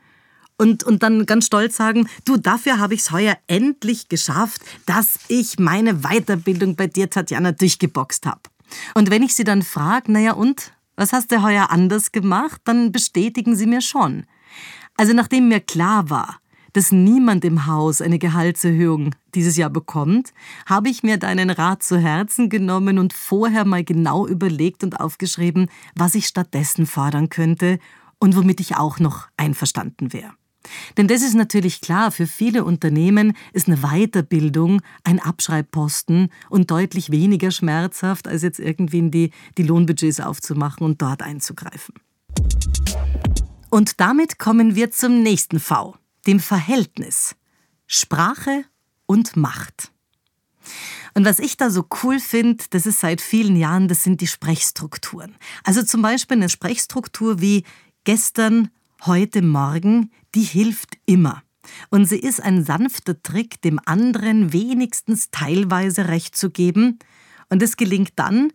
und, 0.56 0.84
und 0.84 1.02
dann 1.02 1.26
ganz 1.26 1.46
stolz 1.46 1.76
sagen, 1.76 2.08
du, 2.24 2.36
dafür 2.36 2.78
habe 2.78 2.94
ich 2.94 3.00
es 3.00 3.10
heuer 3.10 3.36
endlich 3.46 4.08
geschafft, 4.08 4.62
dass 4.86 5.18
ich 5.28 5.58
meine 5.58 6.02
Weiterbildung 6.02 6.76
bei 6.76 6.86
dir, 6.86 7.10
Tatjana, 7.10 7.52
durchgeboxt 7.52 8.26
habe. 8.26 8.40
Und 8.94 9.10
wenn 9.10 9.22
ich 9.22 9.34
sie 9.34 9.44
dann 9.44 9.62
frage, 9.62 10.12
naja 10.12 10.32
und, 10.32 10.72
was 10.96 11.12
hast 11.12 11.32
du 11.32 11.42
heuer 11.42 11.70
anders 11.70 12.12
gemacht, 12.12 12.60
dann 12.64 12.92
bestätigen 12.92 13.56
sie 13.56 13.66
mir 13.66 13.80
schon. 13.80 14.24
Also 14.96 15.14
nachdem 15.14 15.48
mir 15.48 15.60
klar 15.60 16.10
war, 16.10 16.38
dass 16.72 16.92
niemand 16.92 17.44
im 17.44 17.66
Haus 17.66 18.00
eine 18.00 18.18
Gehaltserhöhung 18.18 19.14
dieses 19.34 19.56
Jahr 19.56 19.70
bekommt, 19.70 20.32
habe 20.66 20.88
ich 20.88 21.02
mir 21.02 21.18
deinen 21.18 21.50
Rat 21.50 21.82
zu 21.82 21.98
Herzen 21.98 22.48
genommen 22.48 22.98
und 22.98 23.12
vorher 23.12 23.64
mal 23.64 23.84
genau 23.84 24.26
überlegt 24.26 24.82
und 24.84 25.00
aufgeschrieben, 25.00 25.68
was 25.94 26.14
ich 26.14 26.26
stattdessen 26.26 26.86
fordern 26.86 27.28
könnte 27.28 27.78
und 28.18 28.36
womit 28.36 28.60
ich 28.60 28.76
auch 28.76 28.98
noch 28.98 29.28
einverstanden 29.36 30.12
wäre. 30.12 30.32
Denn 30.96 31.08
das 31.08 31.22
ist 31.22 31.34
natürlich 31.34 31.80
klar, 31.80 32.10
für 32.10 32.26
viele 32.26 32.64
Unternehmen 32.64 33.36
ist 33.52 33.68
eine 33.68 33.78
Weiterbildung 33.78 34.80
ein 35.04 35.18
Abschreibposten 35.18 36.30
und 36.48 36.70
deutlich 36.70 37.10
weniger 37.10 37.50
schmerzhaft, 37.50 38.28
als 38.28 38.42
jetzt 38.42 38.60
irgendwie 38.60 38.98
in 38.98 39.10
die, 39.10 39.30
die 39.58 39.62
Lohnbudgets 39.64 40.20
aufzumachen 40.20 40.84
und 40.84 41.02
dort 41.02 41.22
einzugreifen. 41.22 41.94
Und 43.70 44.00
damit 44.00 44.38
kommen 44.38 44.74
wir 44.74 44.90
zum 44.90 45.22
nächsten 45.22 45.58
V, 45.58 45.96
dem 46.26 46.40
Verhältnis. 46.40 47.36
Sprache 47.86 48.64
und 49.06 49.36
Macht. 49.36 49.92
Und 51.14 51.24
was 51.24 51.38
ich 51.38 51.56
da 51.56 51.70
so 51.70 51.86
cool 52.02 52.20
finde, 52.20 52.64
das 52.70 52.86
ist 52.86 53.00
seit 53.00 53.20
vielen 53.20 53.56
Jahren, 53.56 53.88
das 53.88 54.02
sind 54.02 54.20
die 54.20 54.26
Sprechstrukturen. 54.26 55.36
Also 55.64 55.82
zum 55.82 56.00
Beispiel 56.00 56.38
eine 56.38 56.48
Sprechstruktur 56.48 57.40
wie 57.40 57.64
gestern, 58.04 58.70
heute 59.06 59.42
Morgen, 59.42 60.10
die 60.34 60.42
hilft 60.42 60.96
immer. 61.06 61.42
Und 61.90 62.06
sie 62.06 62.18
ist 62.18 62.42
ein 62.42 62.64
sanfter 62.64 63.22
Trick, 63.22 63.60
dem 63.62 63.80
anderen 63.84 64.52
wenigstens 64.52 65.30
teilweise 65.30 66.08
Recht 66.08 66.36
zu 66.36 66.50
geben. 66.50 66.98
Und 67.48 67.62
es 67.62 67.76
gelingt 67.76 68.12
dann, 68.16 68.52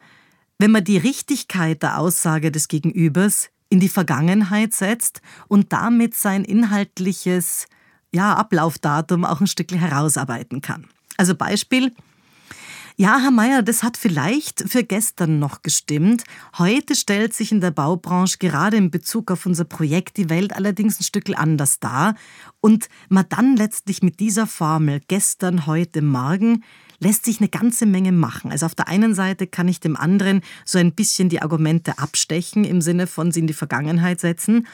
wenn 0.59 0.71
man 0.71 0.83
die 0.83 0.97
Richtigkeit 0.97 1.83
der 1.83 1.97
Aussage 1.97 2.51
des 2.51 2.67
Gegenübers 2.67 3.49
in 3.69 3.79
die 3.79 3.89
Vergangenheit 3.89 4.73
setzt 4.73 5.21
und 5.47 5.73
damit 5.73 6.15
sein 6.15 6.43
inhaltliches 6.43 7.67
ja, 8.11 8.33
Ablaufdatum 8.33 9.25
auch 9.25 9.41
ein 9.41 9.47
Stück 9.47 9.71
herausarbeiten 9.71 10.61
kann. 10.61 10.87
Also 11.17 11.35
Beispiel, 11.35 11.93
ja, 12.99 13.19
Herr 13.19 13.29
Mayer, 13.29 13.61
das 13.61 13.83
hat 13.83 13.95
vielleicht 13.95 14.67
für 14.67 14.83
gestern 14.83 15.37
noch 15.37 15.61
gestimmt. 15.61 16.23
Heute 16.57 16.95
stellt 16.95 17.31
sich 17.35 17.51
in 17.51 17.61
der 17.61 17.69
Baubranche 17.69 18.39
gerade 18.39 18.75
in 18.75 18.89
Bezug 18.89 19.29
auf 19.29 19.45
unser 19.45 19.65
Projekt 19.65 20.17
die 20.17 20.31
Welt 20.31 20.55
allerdings 20.55 20.99
ein 20.99 21.03
Stück 21.03 21.29
anders 21.37 21.79
dar. 21.79 22.15
Und 22.59 22.89
man 23.09 23.25
dann 23.29 23.55
letztlich 23.55 24.01
mit 24.01 24.19
dieser 24.19 24.47
Formel 24.47 24.99
gestern, 25.07 25.67
heute, 25.67 26.01
morgen 26.01 26.63
lässt 26.99 27.25
sich 27.25 27.39
eine 27.39 27.49
ganze 27.49 27.85
Menge 27.85 28.11
machen. 28.11 28.51
Also 28.51 28.65
auf 28.65 28.73
der 28.73 28.87
einen 28.87 29.13
Seite 29.13 29.45
kann 29.45 29.67
ich 29.67 29.79
dem 29.79 29.95
anderen 29.95 30.41
so 30.65 30.79
ein 30.79 30.93
bisschen 30.93 31.29
die 31.29 31.43
Argumente 31.43 31.99
abstechen, 31.99 32.63
im 32.63 32.81
Sinne 32.81 33.05
von 33.05 33.31
sie 33.31 33.41
in 33.41 33.47
die 33.47 33.53
Vergangenheit 33.53 34.19
setzen. 34.19 34.65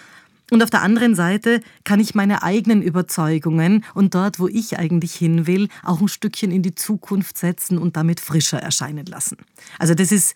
Und 0.53 0.61
auf 0.61 0.69
der 0.69 0.83
anderen 0.83 1.15
Seite 1.15 1.61
kann 1.83 1.99
ich 1.99 2.13
meine 2.13 2.43
eigenen 2.43 2.83
Überzeugungen 2.83 3.83
und 3.95 4.13
dort, 4.13 4.37
wo 4.37 4.47
ich 4.47 4.77
eigentlich 4.77 5.15
hin 5.15 5.47
will, 5.47 5.67
auch 5.81 5.99
ein 5.99 6.07
Stückchen 6.07 6.51
in 6.51 6.61
die 6.61 6.75
Zukunft 6.75 7.39
setzen 7.39 7.79
und 7.79 7.97
damit 7.97 8.19
frischer 8.19 8.59
erscheinen 8.59 9.07
lassen. 9.07 9.37
Also 9.79 9.95
das 9.95 10.11
ist 10.11 10.35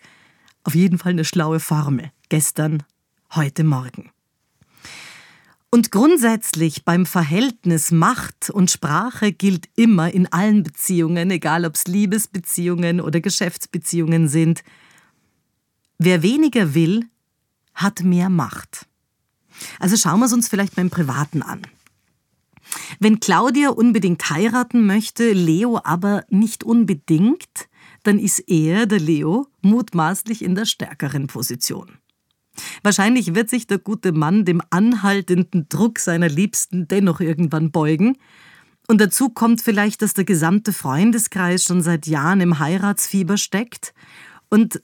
auf 0.64 0.74
jeden 0.74 0.98
Fall 0.98 1.12
eine 1.12 1.24
schlaue 1.24 1.60
Formel. 1.60 2.10
Gestern, 2.30 2.82
heute, 3.36 3.62
morgen. 3.62 4.10
Und 5.70 5.92
grundsätzlich 5.92 6.84
beim 6.84 7.06
Verhältnis 7.06 7.92
Macht 7.92 8.50
und 8.50 8.72
Sprache 8.72 9.30
gilt 9.30 9.68
immer 9.76 10.12
in 10.12 10.26
allen 10.32 10.64
Beziehungen, 10.64 11.30
egal 11.30 11.64
ob 11.64 11.76
es 11.76 11.86
Liebesbeziehungen 11.86 13.00
oder 13.00 13.20
Geschäftsbeziehungen 13.20 14.26
sind, 14.26 14.64
wer 15.98 16.24
weniger 16.24 16.74
will, 16.74 17.04
hat 17.72 18.02
mehr 18.02 18.28
Macht. 18.30 18.88
Also 19.78 19.96
schauen 19.96 20.20
wir 20.20 20.26
es 20.26 20.32
uns 20.32 20.48
vielleicht 20.48 20.76
beim 20.76 20.90
Privaten 20.90 21.42
an. 21.42 21.62
Wenn 23.00 23.20
Claudia 23.20 23.70
unbedingt 23.70 24.30
heiraten 24.30 24.86
möchte, 24.86 25.32
Leo 25.32 25.80
aber 25.82 26.24
nicht 26.28 26.64
unbedingt, 26.64 27.68
dann 28.02 28.18
ist 28.18 28.40
er, 28.40 28.86
der 28.86 29.00
Leo, 29.00 29.48
mutmaßlich 29.62 30.42
in 30.42 30.54
der 30.54 30.64
stärkeren 30.64 31.26
Position. 31.26 31.98
Wahrscheinlich 32.82 33.34
wird 33.34 33.50
sich 33.50 33.66
der 33.66 33.78
gute 33.78 34.12
Mann 34.12 34.44
dem 34.44 34.62
anhaltenden 34.70 35.68
Druck 35.68 35.98
seiner 35.98 36.28
Liebsten 36.28 36.88
dennoch 36.88 37.20
irgendwann 37.20 37.70
beugen. 37.70 38.16
Und 38.88 39.00
dazu 39.00 39.28
kommt 39.28 39.60
vielleicht, 39.60 40.02
dass 40.02 40.14
der 40.14 40.24
gesamte 40.24 40.72
Freundeskreis 40.72 41.64
schon 41.64 41.82
seit 41.82 42.06
Jahren 42.06 42.40
im 42.40 42.58
Heiratsfieber 42.58 43.36
steckt. 43.36 43.92
Und 44.48 44.82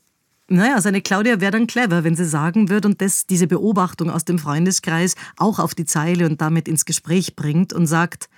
naja, 0.49 0.81
seine 0.81 1.01
Claudia 1.01 1.41
wäre 1.41 1.53
dann 1.53 1.67
clever, 1.67 2.05
wenn 2.05 2.17
sie 2.17 2.27
sagen 2.27 2.69
würde 2.69 2.89
und 2.89 3.01
das, 3.01 3.27
diese 3.27 3.47
Beobachtung 3.47 4.11
aus 4.11 4.25
dem 4.25 4.39
Freundeskreis 4.39 5.15
auch 5.37 5.59
auf 5.59 5.75
die 5.75 5.87
Zeile 5.87 6.27
und 6.27 6.41
damit 6.41 6.69
ins 6.69 6.85
Gespräch 6.85 7.35
bringt 7.35 7.73
und 7.73 7.87
sagt, 7.87 8.29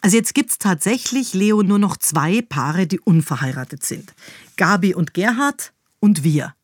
also 0.00 0.16
jetzt 0.16 0.34
gibt 0.34 0.50
es 0.50 0.58
tatsächlich, 0.58 1.34
Leo, 1.34 1.62
nur 1.62 1.78
noch 1.78 1.96
zwei 1.96 2.42
Paare, 2.42 2.86
die 2.86 3.00
unverheiratet 3.00 3.84
sind. 3.84 4.14
Gabi 4.56 4.94
und 4.94 5.14
Gerhard 5.14 5.72
und 6.00 6.22
wir. 6.22 6.54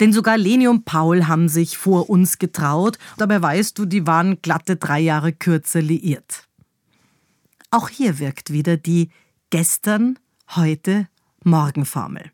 Denn 0.00 0.12
sogar 0.12 0.36
Leni 0.36 0.68
und 0.68 0.84
Paul 0.84 1.26
haben 1.26 1.48
sich 1.48 1.78
vor 1.78 2.10
uns 2.10 2.38
getraut, 2.38 2.98
dabei 3.16 3.40
weißt 3.40 3.78
du, 3.78 3.86
die 3.86 4.06
waren 4.06 4.40
glatte 4.42 4.76
drei 4.76 5.00
Jahre 5.00 5.32
kürzer 5.32 5.80
liiert. 5.80 6.46
Auch 7.70 7.88
hier 7.88 8.18
wirkt 8.18 8.52
wieder 8.52 8.76
die 8.76 9.10
gestern, 9.50 10.18
heute, 10.54 11.08
morgen 11.44 11.86
Formel. 11.86 12.30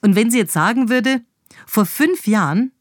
Und 0.00 0.14
wenn 0.14 0.30
sie 0.30 0.38
jetzt 0.38 0.52
sagen 0.52 0.88
würde, 0.88 1.22
vor 1.66 1.86
fünf 1.86 2.26
Jahren 2.26 2.72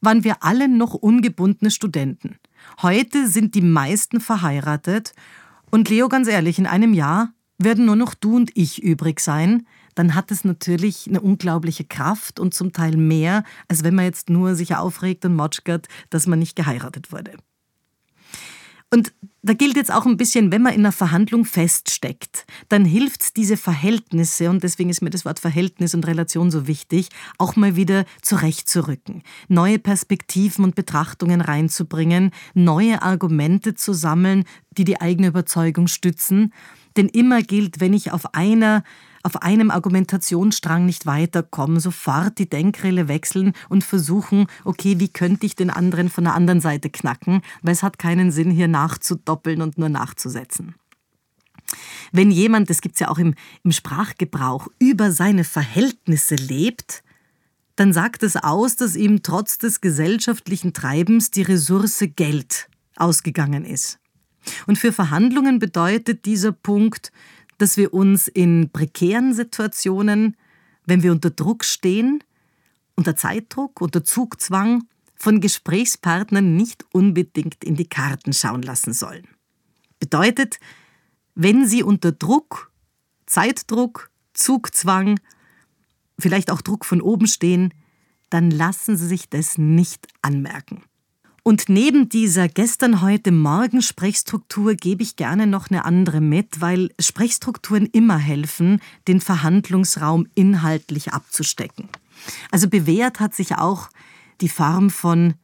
waren 0.00 0.24
wir 0.24 0.42
alle 0.42 0.68
noch 0.68 0.94
ungebundene 0.94 1.70
Studenten. 1.70 2.36
Heute 2.82 3.28
sind 3.28 3.54
die 3.54 3.62
meisten 3.62 4.20
verheiratet. 4.20 5.12
Und 5.70 5.88
Leo, 5.88 6.08
ganz 6.08 6.28
ehrlich, 6.28 6.58
in 6.58 6.66
einem 6.66 6.94
Jahr 6.94 7.32
werden 7.58 7.86
nur 7.86 7.96
noch 7.96 8.14
du 8.14 8.36
und 8.36 8.50
ich 8.54 8.82
übrig 8.82 9.20
sein, 9.20 9.66
dann 9.94 10.14
hat 10.14 10.30
es 10.30 10.44
natürlich 10.44 11.06
eine 11.08 11.20
unglaubliche 11.20 11.84
Kraft 11.84 12.40
und 12.40 12.52
zum 12.52 12.72
Teil 12.72 12.96
mehr, 12.96 13.44
als 13.68 13.84
wenn 13.84 13.94
man 13.94 14.04
jetzt 14.04 14.28
nur 14.28 14.54
sich 14.56 14.74
aufregt 14.74 15.24
und 15.24 15.36
motschgert, 15.36 15.88
dass 16.10 16.26
man 16.26 16.38
nicht 16.38 16.56
geheiratet 16.56 17.12
wurde. 17.12 17.32
Und 18.94 19.12
da 19.42 19.54
gilt 19.54 19.74
jetzt 19.74 19.92
auch 19.92 20.06
ein 20.06 20.16
bisschen, 20.16 20.52
wenn 20.52 20.62
man 20.62 20.72
in 20.72 20.82
einer 20.82 20.92
Verhandlung 20.92 21.44
feststeckt, 21.44 22.46
dann 22.68 22.84
hilft 22.84 23.22
es, 23.22 23.32
diese 23.32 23.56
Verhältnisse, 23.56 24.48
und 24.48 24.62
deswegen 24.62 24.88
ist 24.88 25.02
mir 25.02 25.10
das 25.10 25.24
Wort 25.24 25.40
Verhältnis 25.40 25.96
und 25.96 26.06
Relation 26.06 26.52
so 26.52 26.68
wichtig, 26.68 27.08
auch 27.36 27.56
mal 27.56 27.74
wieder 27.74 28.04
zurechtzurücken, 28.22 29.24
neue 29.48 29.80
Perspektiven 29.80 30.64
und 30.64 30.76
Betrachtungen 30.76 31.40
reinzubringen, 31.40 32.30
neue 32.54 33.02
Argumente 33.02 33.74
zu 33.74 33.94
sammeln, 33.94 34.44
die 34.70 34.84
die 34.84 35.00
eigene 35.00 35.26
Überzeugung 35.26 35.88
stützen. 35.88 36.52
Denn 36.96 37.08
immer 37.08 37.42
gilt, 37.42 37.80
wenn 37.80 37.94
ich 37.94 38.12
auf 38.12 38.32
einer 38.36 38.84
auf 39.24 39.42
einem 39.42 39.70
Argumentationsstrang 39.70 40.84
nicht 40.84 41.06
weiterkommen, 41.06 41.80
sofort 41.80 42.38
die 42.38 42.48
Denkrille 42.48 43.08
wechseln 43.08 43.54
und 43.68 43.82
versuchen, 43.82 44.46
okay, 44.64 45.00
wie 45.00 45.08
könnte 45.08 45.46
ich 45.46 45.56
den 45.56 45.70
anderen 45.70 46.10
von 46.10 46.24
der 46.24 46.34
anderen 46.34 46.60
Seite 46.60 46.90
knacken, 46.90 47.40
weil 47.62 47.72
es 47.72 47.82
hat 47.82 47.98
keinen 47.98 48.30
Sinn, 48.30 48.50
hier 48.50 48.68
nachzudoppeln 48.68 49.62
und 49.62 49.78
nur 49.78 49.88
nachzusetzen. 49.88 50.74
Wenn 52.12 52.30
jemand, 52.30 52.68
das 52.70 52.82
gibt 52.82 52.96
es 52.96 53.00
ja 53.00 53.08
auch 53.08 53.18
im, 53.18 53.34
im 53.64 53.72
Sprachgebrauch, 53.72 54.68
über 54.78 55.10
seine 55.10 55.44
Verhältnisse 55.44 56.34
lebt, 56.34 57.02
dann 57.76 57.92
sagt 57.92 58.22
es 58.22 58.36
aus, 58.36 58.76
dass 58.76 58.94
ihm 58.94 59.22
trotz 59.22 59.58
des 59.58 59.80
gesellschaftlichen 59.80 60.74
Treibens 60.74 61.30
die 61.30 61.42
Ressource 61.42 62.04
Geld 62.14 62.68
ausgegangen 62.96 63.64
ist. 63.64 63.98
Und 64.66 64.78
für 64.78 64.92
Verhandlungen 64.92 65.58
bedeutet 65.58 66.26
dieser 66.26 66.52
Punkt, 66.52 67.10
dass 67.58 67.76
wir 67.76 67.94
uns 67.94 68.28
in 68.28 68.70
prekären 68.70 69.34
Situationen, 69.34 70.36
wenn 70.86 71.02
wir 71.02 71.12
unter 71.12 71.30
Druck 71.30 71.64
stehen, 71.64 72.22
unter 72.96 73.16
Zeitdruck, 73.16 73.80
unter 73.80 74.04
Zugzwang, 74.04 74.84
von 75.16 75.40
Gesprächspartnern 75.40 76.54
nicht 76.56 76.84
unbedingt 76.92 77.64
in 77.64 77.76
die 77.76 77.88
Karten 77.88 78.32
schauen 78.32 78.62
lassen 78.62 78.92
sollen. 78.92 79.26
Bedeutet, 79.98 80.58
wenn 81.34 81.66
Sie 81.66 81.82
unter 81.82 82.12
Druck, 82.12 82.70
Zeitdruck, 83.26 84.10
Zugzwang, 84.34 85.18
vielleicht 86.18 86.50
auch 86.50 86.60
Druck 86.60 86.84
von 86.84 87.00
oben 87.00 87.26
stehen, 87.26 87.72
dann 88.28 88.50
lassen 88.50 88.96
Sie 88.96 89.06
sich 89.06 89.28
das 89.30 89.58
nicht 89.58 90.08
anmerken. 90.20 90.82
Und 91.46 91.68
neben 91.68 92.08
dieser 92.08 92.48
gestern, 92.48 93.02
heute, 93.02 93.30
morgen 93.30 93.82
Sprechstruktur 93.82 94.74
gebe 94.76 95.02
ich 95.02 95.16
gerne 95.16 95.46
noch 95.46 95.68
eine 95.70 95.84
andere 95.84 96.22
mit, 96.22 96.62
weil 96.62 96.90
Sprechstrukturen 96.98 97.84
immer 97.84 98.16
helfen, 98.16 98.80
den 99.08 99.20
Verhandlungsraum 99.20 100.26
inhaltlich 100.34 101.12
abzustecken. 101.12 101.90
Also 102.50 102.70
bewährt 102.70 103.20
hat 103.20 103.34
sich 103.34 103.56
auch 103.56 103.90
die 104.40 104.48
Form 104.48 104.88
von 104.88 105.34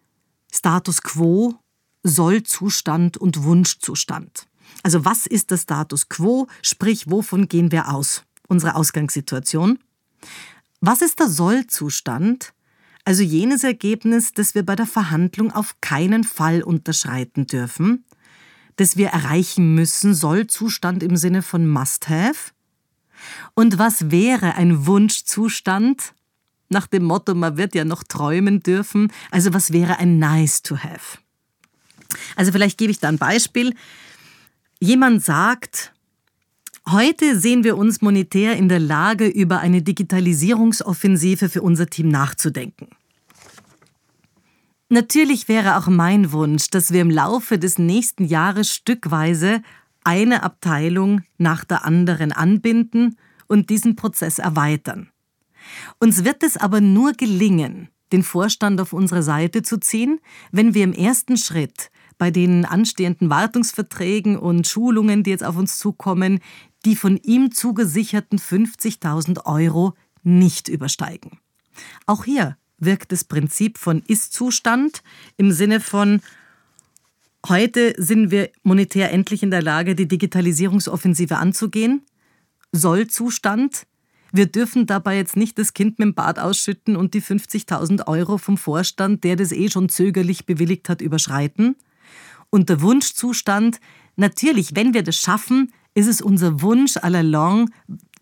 Status 0.51 1.03
quo, 1.03 1.57
Sollzustand 2.03 3.19
und 3.19 3.43
Wunschzustand. 3.43 4.47
Also 4.83 5.05
was 5.05 5.27
ist 5.27 5.51
der 5.51 5.59
Status 5.59 6.09
quo, 6.09 6.47
sprich 6.63 7.11
wovon 7.11 7.47
gehen 7.47 7.73
wir 7.73 7.93
aus? 7.93 8.25
Unsere 8.49 8.75
Ausgangssituation. 8.75 9.79
Was 10.81 11.03
ist 11.03 11.21
der 11.21 11.29
Sollzustand? 11.29 12.55
Also 13.05 13.23
jenes 13.23 13.65
Ergebnis, 13.65 14.33
das 14.33 14.55
wir 14.55 14.65
bei 14.65 14.77
der 14.77 14.87
Verhandlung 14.87 15.53
auf 15.53 15.81
keinen 15.81 16.25
Fall 16.25 16.63
unterschreiten 16.63 17.47
dürfen, 17.47 18.05
das 18.77 18.97
wir 18.97 19.09
erreichen 19.09 19.75
müssen, 19.75 20.15
Sollzustand 20.15 21.03
im 21.03 21.17
Sinne 21.17 21.43
von 21.43 21.69
Must-Have? 21.69 22.53
Und 23.55 23.79
was 23.79 24.11
wäre 24.11 24.55
ein 24.55 24.87
Wunschzustand? 24.87 26.15
Nach 26.69 26.87
dem 26.87 27.05
Motto, 27.05 27.35
man 27.35 27.57
wird 27.57 27.75
ja 27.75 27.85
noch 27.85 28.05
träumen 28.05 28.61
dürfen, 28.61 29.13
also 29.31 29.53
was 29.53 29.73
wäre 29.73 29.99
ein 29.99 30.19
Nice-to-Have? 30.19 31.19
Also 32.37 32.53
vielleicht 32.53 32.79
gebe 32.79 32.91
ich 32.93 33.01
da 33.01 33.09
ein 33.09 33.19
Beispiel. 33.19 33.75
Jemand 34.79 35.23
sagt, 35.23 35.93
Heute 36.89 37.39
sehen 37.39 37.63
wir 37.63 37.77
uns 37.77 38.01
monetär 38.01 38.57
in 38.57 38.69
der 38.69 38.81
Lage, 38.81 39.27
über 39.27 39.61
eine 39.61 39.83
Digitalisierungsoffensive 39.83 41.49
für 41.49 41.63
unser 41.63 41.87
Team 41.87 42.09
nachzudenken. 42.09 42.89
Natürlich 44.89 45.47
wäre 45.49 45.77
auch 45.77 45.87
mein 45.87 46.33
Wunsch, 46.33 46.69
dass 46.71 46.93
wir 46.93 47.03
im 47.03 47.11
Laufe 47.11 47.59
des 47.59 47.79
nächsten 47.79 48.25
Jahres 48.25 48.75
stückweise 48.75 49.63
eine 50.03 50.43
Abteilung 50.43 51.23
nach 51.39 51.65
der 51.65 51.85
anderen 51.85 52.33
anbinden 52.33 53.17
und 53.47 53.71
diesen 53.71 53.95
Prozess 53.95 54.39
erweitern. 54.39 55.11
Uns 56.01 56.25
wird 56.25 56.43
es 56.43 56.57
aber 56.57 56.81
nur 56.81 57.13
gelingen, 57.13 57.89
den 58.13 58.25
Vorstand 58.25 58.81
auf 58.81 58.93
unsere 58.93 59.23
Seite 59.23 59.63
zu 59.63 59.79
ziehen, 59.79 60.19
wenn 60.51 60.75
wir 60.75 60.83
im 60.83 60.93
ersten 60.93 61.37
Schritt 61.37 61.91
bei 62.19 62.31
den 62.31 62.65
anstehenden 62.65 63.31
Wartungsverträgen 63.31 64.37
und 64.37 64.67
Schulungen, 64.67 65.23
die 65.23 65.31
jetzt 65.31 65.45
auf 65.45 65.57
uns 65.57 65.79
zukommen, 65.79 66.41
die 66.85 66.97
von 66.97 67.17
ihm 67.17 67.53
zugesicherten 67.53 68.39
50.000 68.39 69.45
Euro 69.45 69.95
nicht 70.23 70.69
übersteigen. 70.69 71.39
Auch 72.07 72.25
hier 72.25 72.57
wirkt 72.79 73.13
das 73.13 73.25
Prinzip 73.25 73.79
von 73.79 74.03
Ist-Zustand 74.07 75.03
im 75.37 75.53
Sinne 75.53 75.81
von 75.81 76.21
heute 77.49 77.95
sind 77.97 78.31
wir 78.31 78.51
monetär 78.63 79.13
endlich 79.13 79.43
in 79.43 79.51
der 79.51 79.63
Lage, 79.63 79.95
die 79.95 80.09
Digitalisierungsoffensive 80.09 81.37
anzugehen. 81.37 82.03
Soll-Zustand 82.73 83.87
wir 84.33 84.47
dürfen 84.47 84.87
dabei 84.87 85.17
jetzt 85.17 85.37
nicht 85.37 85.59
das 85.59 85.75
Kind 85.75 85.99
mit 85.99 86.07
dem 86.07 86.15
Bad 86.15 86.39
ausschütten 86.39 86.97
und 86.97 87.15
die 87.15 87.23
50.000 87.23 88.07
Euro 88.07 88.39
vom 88.39 88.57
Vorstand, 88.57 89.25
der 89.25 89.37
das 89.37 89.53
eh 89.53 89.69
schon 89.69 89.89
zögerlich 89.89 90.47
bewilligt 90.47 90.89
hat, 90.89 91.01
überschreiten. 91.01 91.77
Und 92.49 92.69
der 92.69 92.81
Wunschzustand, 92.81 93.81
natürlich, 94.17 94.77
wenn 94.77 94.95
wir 94.95 95.03
das 95.03 95.17
schaffen, 95.17 95.73
ist 95.95 96.07
es 96.07 96.23
unser 96.23 96.63
Wunsch 96.63 96.97
all 96.97 97.15
along, 97.15 97.71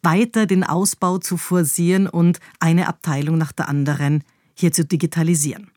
weiter 0.02 0.46
den 0.46 0.64
Ausbau 0.64 1.18
zu 1.18 1.36
forcieren 1.36 2.06
und 2.06 2.40
eine 2.60 2.88
Abteilung 2.88 3.38
nach 3.38 3.52
der 3.52 3.68
anderen 3.68 4.24
hier 4.54 4.72
zu 4.72 4.84
digitalisieren. 4.84 5.70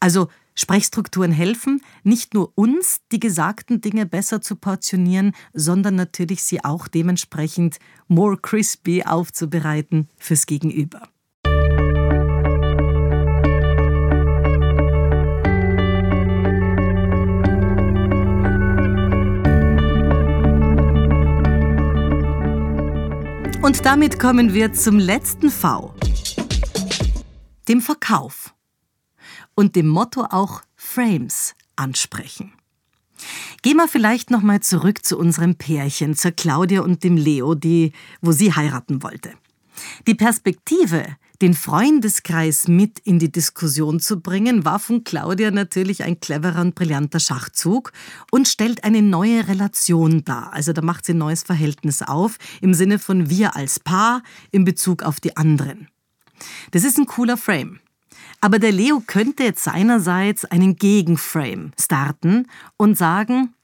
Also 0.00 0.28
Sprechstrukturen 0.54 1.32
helfen, 1.32 1.82
nicht 2.04 2.34
nur 2.34 2.52
uns, 2.54 3.00
die 3.10 3.18
gesagten 3.18 3.80
Dinge 3.80 4.06
besser 4.06 4.40
zu 4.40 4.56
portionieren, 4.56 5.32
sondern 5.52 5.96
natürlich 5.96 6.44
sie 6.44 6.62
auch 6.64 6.86
dementsprechend 6.86 7.78
more 8.06 8.36
crispy 8.36 9.02
aufzubereiten 9.02 10.08
fürs 10.16 10.46
Gegenüber. 10.46 11.08
Und 23.64 23.86
damit 23.86 24.20
kommen 24.20 24.52
wir 24.52 24.74
zum 24.74 24.98
letzten 24.98 25.50
V, 25.50 25.94
dem 27.66 27.80
Verkauf 27.80 28.54
und 29.54 29.74
dem 29.74 29.88
Motto 29.88 30.26
auch 30.28 30.60
Frames 30.76 31.54
ansprechen. 31.74 32.52
Gehen 33.62 33.78
wir 33.78 33.88
vielleicht 33.88 34.30
noch 34.30 34.42
mal 34.42 34.60
zurück 34.60 35.02
zu 35.02 35.16
unserem 35.16 35.54
Pärchen, 35.56 36.14
zur 36.14 36.32
Claudia 36.32 36.82
und 36.82 37.04
dem 37.04 37.16
Leo, 37.16 37.54
die, 37.54 37.92
wo 38.20 38.32
sie 38.32 38.52
heiraten 38.52 39.02
wollte. 39.02 39.32
Die 40.06 40.14
Perspektive, 40.14 41.06
den 41.42 41.54
Freundeskreis 41.54 42.68
mit 42.68 42.98
in 43.00 43.18
die 43.18 43.32
Diskussion 43.32 44.00
zu 44.00 44.20
bringen, 44.20 44.64
war 44.64 44.78
von 44.78 45.04
Claudia 45.04 45.50
natürlich 45.50 46.04
ein 46.04 46.20
cleverer 46.20 46.60
und 46.60 46.74
brillanter 46.74 47.20
Schachzug 47.20 47.92
und 48.30 48.48
stellt 48.48 48.84
eine 48.84 49.02
neue 49.02 49.48
Relation 49.48 50.24
dar. 50.24 50.52
Also 50.52 50.72
da 50.72 50.82
macht 50.82 51.06
sie 51.06 51.12
ein 51.14 51.18
neues 51.18 51.42
Verhältnis 51.42 52.02
auf, 52.02 52.38
im 52.60 52.74
Sinne 52.74 52.98
von 52.98 53.30
wir 53.30 53.56
als 53.56 53.80
Paar 53.80 54.22
in 54.52 54.64
Bezug 54.64 55.02
auf 55.02 55.20
die 55.20 55.36
anderen. 55.36 55.88
Das 56.70 56.84
ist 56.84 56.98
ein 56.98 57.06
cooler 57.06 57.36
Frame. 57.36 57.80
Aber 58.40 58.58
der 58.58 58.72
Leo 58.72 59.02
könnte 59.04 59.42
jetzt 59.42 59.64
seinerseits 59.64 60.44
einen 60.44 60.76
Gegenframe 60.76 61.72
starten 61.80 62.46
und 62.76 62.96
sagen, 62.96 63.54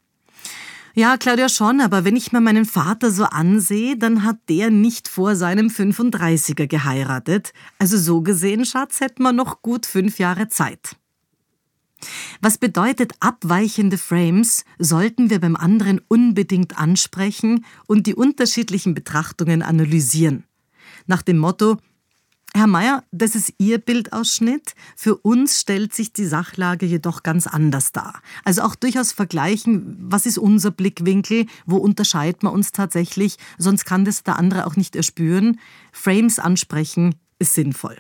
ja, 1.01 1.17
Claudia 1.17 1.49
schon, 1.49 1.81
aber 1.81 2.05
wenn 2.05 2.15
ich 2.15 2.31
mir 2.31 2.43
meinen 2.43 2.67
Vater 2.67 3.11
so 3.11 3.25
ansehe, 3.25 3.97
dann 3.97 4.23
hat 4.23 4.37
der 4.51 4.69
nicht 4.69 5.09
vor 5.09 5.35
seinem 5.35 5.69
35er 5.69 6.67
geheiratet. 6.67 7.55
Also 7.79 7.97
so 7.97 8.21
gesehen, 8.21 8.67
Schatz, 8.67 9.01
hätten 9.01 9.23
wir 9.23 9.33
noch 9.33 9.63
gut 9.63 9.87
fünf 9.87 10.19
Jahre 10.19 10.51
Zeit. 10.51 10.97
Was 12.43 12.59
bedeutet 12.59 13.15
abweichende 13.21 13.97
Frames, 13.97 14.67
sollten 14.79 15.31
wir 15.31 15.41
beim 15.41 15.57
anderen 15.57 16.03
unbedingt 16.07 16.79
ansprechen 16.79 17.65
und 17.87 18.07
die 18.07 18.15
unterschiedlichen 18.15 18.93
Betrachtungen 18.93 19.63
analysieren. 19.63 20.45
Nach 21.07 21.23
dem 21.23 21.39
Motto, 21.39 21.79
Herr 22.53 22.67
Mayer, 22.67 23.05
das 23.13 23.37
ist 23.37 23.55
Ihr 23.59 23.79
Bildausschnitt. 23.79 24.75
Für 24.97 25.17
uns 25.17 25.61
stellt 25.61 25.95
sich 25.95 26.13
die 26.13 26.27
Sachlage 26.27 26.85
jedoch 26.85 27.23
ganz 27.23 27.47
anders 27.47 27.93
dar. 27.93 28.21
Also 28.45 28.63
auch 28.63 28.75
durchaus 28.75 29.13
vergleichen, 29.13 29.97
was 30.01 30.27
ist 30.27 30.39
unser 30.39 30.73
Blickwinkel, 30.73 31.47
wo 31.65 31.77
unterscheiden 31.77 32.43
wir 32.43 32.53
uns 32.53 32.73
tatsächlich, 32.73 33.37
sonst 33.57 33.85
kann 33.85 34.05
das 34.05 34.25
der 34.25 34.37
andere 34.37 34.67
auch 34.67 34.75
nicht 34.75 34.97
erspüren. 34.97 35.61
Frames 35.93 36.41
ansprechen 36.41 37.15
ist 37.39 37.55
sinnvoll. 37.55 37.97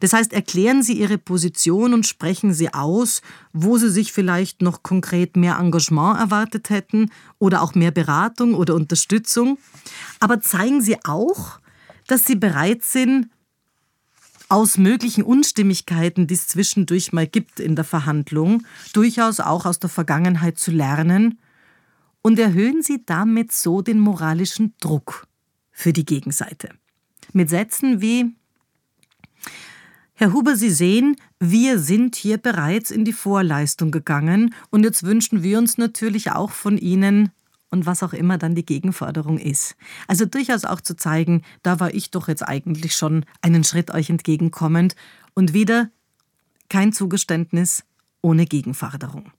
Das 0.00 0.12
heißt, 0.12 0.32
erklären 0.32 0.82
Sie 0.82 0.94
Ihre 0.94 1.18
Position 1.18 1.94
und 1.94 2.06
sprechen 2.06 2.52
Sie 2.52 2.72
aus, 2.74 3.22
wo 3.52 3.78
Sie 3.78 3.90
sich 3.90 4.12
vielleicht 4.12 4.60
noch 4.60 4.82
konkret 4.82 5.36
mehr 5.36 5.58
Engagement 5.58 6.18
erwartet 6.18 6.70
hätten 6.70 7.10
oder 7.38 7.62
auch 7.62 7.74
mehr 7.74 7.90
Beratung 7.90 8.54
oder 8.54 8.74
Unterstützung. 8.74 9.58
Aber 10.20 10.40
zeigen 10.40 10.80
Sie 10.80 10.96
auch, 11.04 11.60
dass 12.06 12.24
Sie 12.24 12.36
bereit 12.36 12.82
sind, 12.84 13.28
aus 14.48 14.78
möglichen 14.78 15.24
Unstimmigkeiten, 15.24 16.26
die 16.26 16.34
es 16.34 16.46
zwischendurch 16.46 17.12
mal 17.12 17.26
gibt 17.26 17.60
in 17.60 17.76
der 17.76 17.84
Verhandlung, 17.84 18.64
durchaus 18.92 19.40
auch 19.40 19.66
aus 19.66 19.78
der 19.78 19.90
Vergangenheit 19.90 20.58
zu 20.58 20.70
lernen 20.70 21.38
und 22.22 22.38
erhöhen 22.38 22.82
Sie 22.82 23.02
damit 23.04 23.52
so 23.52 23.82
den 23.82 23.98
moralischen 23.98 24.74
Druck 24.80 25.26
für 25.70 25.92
die 25.92 26.04
Gegenseite. 26.04 26.70
Mit 27.32 27.50
Sätzen 27.50 28.00
wie 28.00 28.34
Herr 30.16 30.32
Huber, 30.32 30.56
Sie 30.56 30.70
sehen, 30.70 31.16
wir 31.40 31.80
sind 31.80 32.14
hier 32.14 32.38
bereits 32.38 32.92
in 32.92 33.04
die 33.04 33.12
Vorleistung 33.12 33.90
gegangen 33.90 34.54
und 34.70 34.84
jetzt 34.84 35.02
wünschen 35.02 35.42
wir 35.42 35.58
uns 35.58 35.76
natürlich 35.76 36.30
auch 36.30 36.52
von 36.52 36.78
Ihnen 36.78 37.32
und 37.74 37.86
was 37.86 38.04
auch 38.04 38.12
immer 38.12 38.38
dann 38.38 38.54
die 38.54 38.64
Gegenforderung 38.64 39.36
ist. 39.36 39.74
Also 40.06 40.24
durchaus 40.24 40.64
auch 40.64 40.80
zu 40.80 40.96
zeigen, 40.96 41.42
da 41.64 41.80
war 41.80 41.92
ich 41.92 42.12
doch 42.12 42.28
jetzt 42.28 42.42
eigentlich 42.42 42.94
schon 42.94 43.26
einen 43.42 43.64
Schritt 43.64 43.90
euch 43.90 44.08
entgegenkommend 44.10 44.94
und 45.34 45.52
wieder 45.54 45.90
kein 46.68 46.92
Zugeständnis 46.92 47.82
ohne 48.22 48.46
Gegenforderung. 48.46 49.32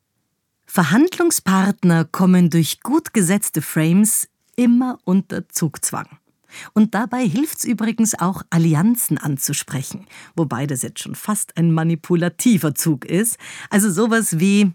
Verhandlungspartner 0.65 2.04
kommen 2.04 2.50
durch 2.50 2.82
gut 2.82 3.13
gesetzte 3.13 3.62
Frames 3.62 4.28
immer 4.58 5.00
unter 5.06 5.48
Zugzwang. 5.48 6.08
Und 6.74 6.93
dabei 6.93 7.26
hilft 7.26 7.60
es 7.60 7.65
übrigens 7.65 8.19
auch, 8.19 8.43
Allianzen 8.50 9.17
anzusprechen, 9.17 10.08
wobei 10.36 10.67
das 10.67 10.82
jetzt 10.82 11.00
schon 11.00 11.15
fast 11.15 11.56
ein 11.58 11.71
manipulativer 11.71 12.76
Zug 12.76 13.06
ist. 13.06 13.38
Also 13.69 13.89
sowas 13.89 14.39
wie 14.39 14.74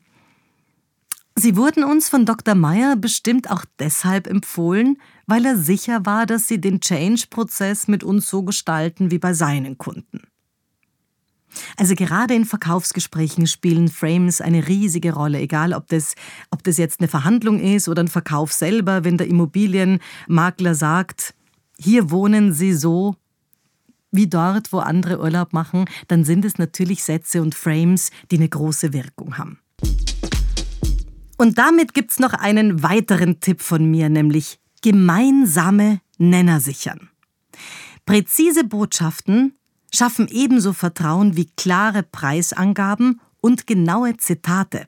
Sie 1.41 1.57
wurden 1.57 1.85
uns 1.85 2.11
von 2.11 2.27
Dr. 2.27 2.55
Meyer 2.55 2.97
bestimmt 2.97 3.51
auch 3.51 3.65
deshalb 3.79 4.27
empfohlen, 4.27 4.99
weil 5.27 5.47
er 5.47 5.57
sicher 5.57 6.05
war, 6.05 6.27
dass 6.27 6.47
Sie 6.47 6.61
den 6.61 6.81
Change-Prozess 6.81 7.89
mit 7.89 8.05
uns 8.05 8.29
so 8.29 8.43
gestalten 8.43 9.11
wie 9.11 9.19
bei 9.19 9.33
seinen 9.33 9.79
Kunden. 9.79 10.21
Also 11.79 11.95
gerade 11.95 12.35
in 12.35 12.45
Verkaufsgesprächen 12.45 13.47
spielen 13.47 13.89
Frames 13.89 14.43
eine 14.43 14.69
riesige 14.69 15.15
Rolle, 15.15 15.39
egal 15.39 15.73
ob 15.73 15.89
das, 15.89 16.15
ob 16.51 16.63
das 16.63 16.77
jetzt 16.77 17.01
eine 17.01 17.09
Verhandlung 17.09 17.59
ist 17.59 17.89
oder 17.89 18.03
ein 18.03 18.09
Verkauf 18.09 18.53
selber, 18.53 19.05
wenn 19.05 19.17
der 19.17 19.27
Immobilienmakler 19.27 20.75
sagt, 20.75 21.35
hier 21.79 22.11
wohnen 22.11 22.53
Sie 22.53 22.75
so 22.75 23.17
wie 24.13 24.27
dort, 24.27 24.75
wo 24.75 24.81
andere 24.81 25.19
Urlaub 25.19 25.55
machen, 25.55 25.87
dann 26.09 26.23
sind 26.23 26.45
es 26.45 26.59
natürlich 26.59 27.03
Sätze 27.03 27.41
und 27.41 27.55
Frames, 27.55 28.11
die 28.31 28.37
eine 28.37 28.49
große 28.51 28.93
Wirkung 28.93 29.39
haben. 29.39 29.59
Und 31.41 31.57
damit 31.57 31.95
gibt's 31.95 32.19
noch 32.19 32.35
einen 32.35 32.83
weiteren 32.83 33.41
Tipp 33.41 33.63
von 33.63 33.91
mir, 33.91 34.11
nämlich 34.11 34.61
gemeinsame 34.83 36.03
Nenner 36.19 36.61
sichern. 36.61 37.09
Präzise 38.05 38.63
Botschaften 38.63 39.55
schaffen 39.91 40.29
ebenso 40.29 40.75
Vertrauen 40.75 41.39
wie 41.39 41.49
klare 41.57 42.03
Preisangaben 42.03 43.23
und 43.41 43.67
genaue 43.67 44.19
Zitate. 44.19 44.85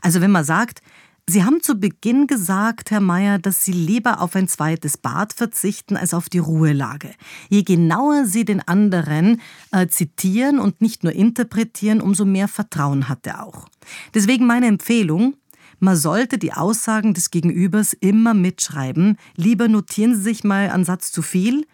Also 0.00 0.22
wenn 0.22 0.30
man 0.30 0.44
sagt, 0.44 0.80
Sie 1.28 1.44
haben 1.44 1.60
zu 1.60 1.74
Beginn 1.74 2.28
gesagt, 2.28 2.92
Herr 2.92 3.00
Mayer, 3.00 3.38
dass 3.38 3.64
Sie 3.64 3.72
lieber 3.72 4.22
auf 4.22 4.34
ein 4.36 4.46
zweites 4.46 4.96
Bad 4.96 5.32
verzichten 5.32 5.96
als 5.96 6.14
auf 6.14 6.28
die 6.30 6.38
Ruhelage. 6.38 7.10
Je 7.48 7.64
genauer 7.64 8.26
Sie 8.26 8.44
den 8.44 8.66
anderen 8.66 9.42
äh, 9.72 9.88
zitieren 9.88 10.60
und 10.60 10.80
nicht 10.80 11.02
nur 11.02 11.12
interpretieren, 11.12 12.00
umso 12.00 12.24
mehr 12.24 12.46
Vertrauen 12.46 13.08
hat 13.08 13.26
er 13.26 13.44
auch. 13.44 13.68
Deswegen 14.14 14.46
meine 14.46 14.68
Empfehlung, 14.68 15.34
man 15.78 15.96
sollte 15.96 16.38
die 16.38 16.52
Aussagen 16.52 17.14
des 17.14 17.30
Gegenübers 17.30 17.92
immer 17.92 18.34
mitschreiben. 18.34 19.18
Lieber 19.36 19.68
notieren 19.68 20.14
Sie 20.14 20.22
sich 20.22 20.44
mal 20.44 20.70
einen 20.70 20.84
Satz 20.84 21.12
zu 21.12 21.22
viel 21.22 21.66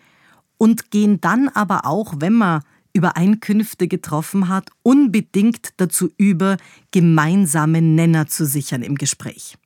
und 0.58 0.90
gehen 0.90 1.20
dann 1.20 1.48
aber 1.48 1.86
auch, 1.86 2.14
wenn 2.18 2.34
man 2.34 2.62
Übereinkünfte 2.92 3.88
getroffen 3.88 4.48
hat, 4.48 4.70
unbedingt 4.82 5.70
dazu 5.78 6.10
über, 6.18 6.56
gemeinsame 6.90 7.80
Nenner 7.80 8.26
zu 8.26 8.44
sichern 8.44 8.82
im 8.82 8.96
Gespräch. 8.96 9.56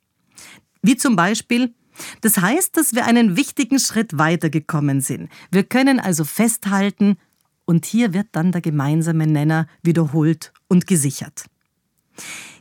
Wie 0.81 0.95
zum 0.95 1.15
Beispiel, 1.15 1.73
das 2.21 2.37
heißt, 2.37 2.77
dass 2.77 2.93
wir 2.93 3.05
einen 3.05 3.35
wichtigen 3.35 3.79
Schritt 3.79 4.17
weitergekommen 4.17 5.01
sind. 5.01 5.29
Wir 5.51 5.63
können 5.63 5.99
also 5.99 6.23
festhalten, 6.23 7.17
und 7.65 7.85
hier 7.85 8.13
wird 8.13 8.27
dann 8.31 8.53
der 8.53 8.61
gemeinsame 8.61 9.27
Nenner 9.27 9.67
wiederholt 9.83 10.53
und 10.69 10.87
gesichert. 10.87 11.45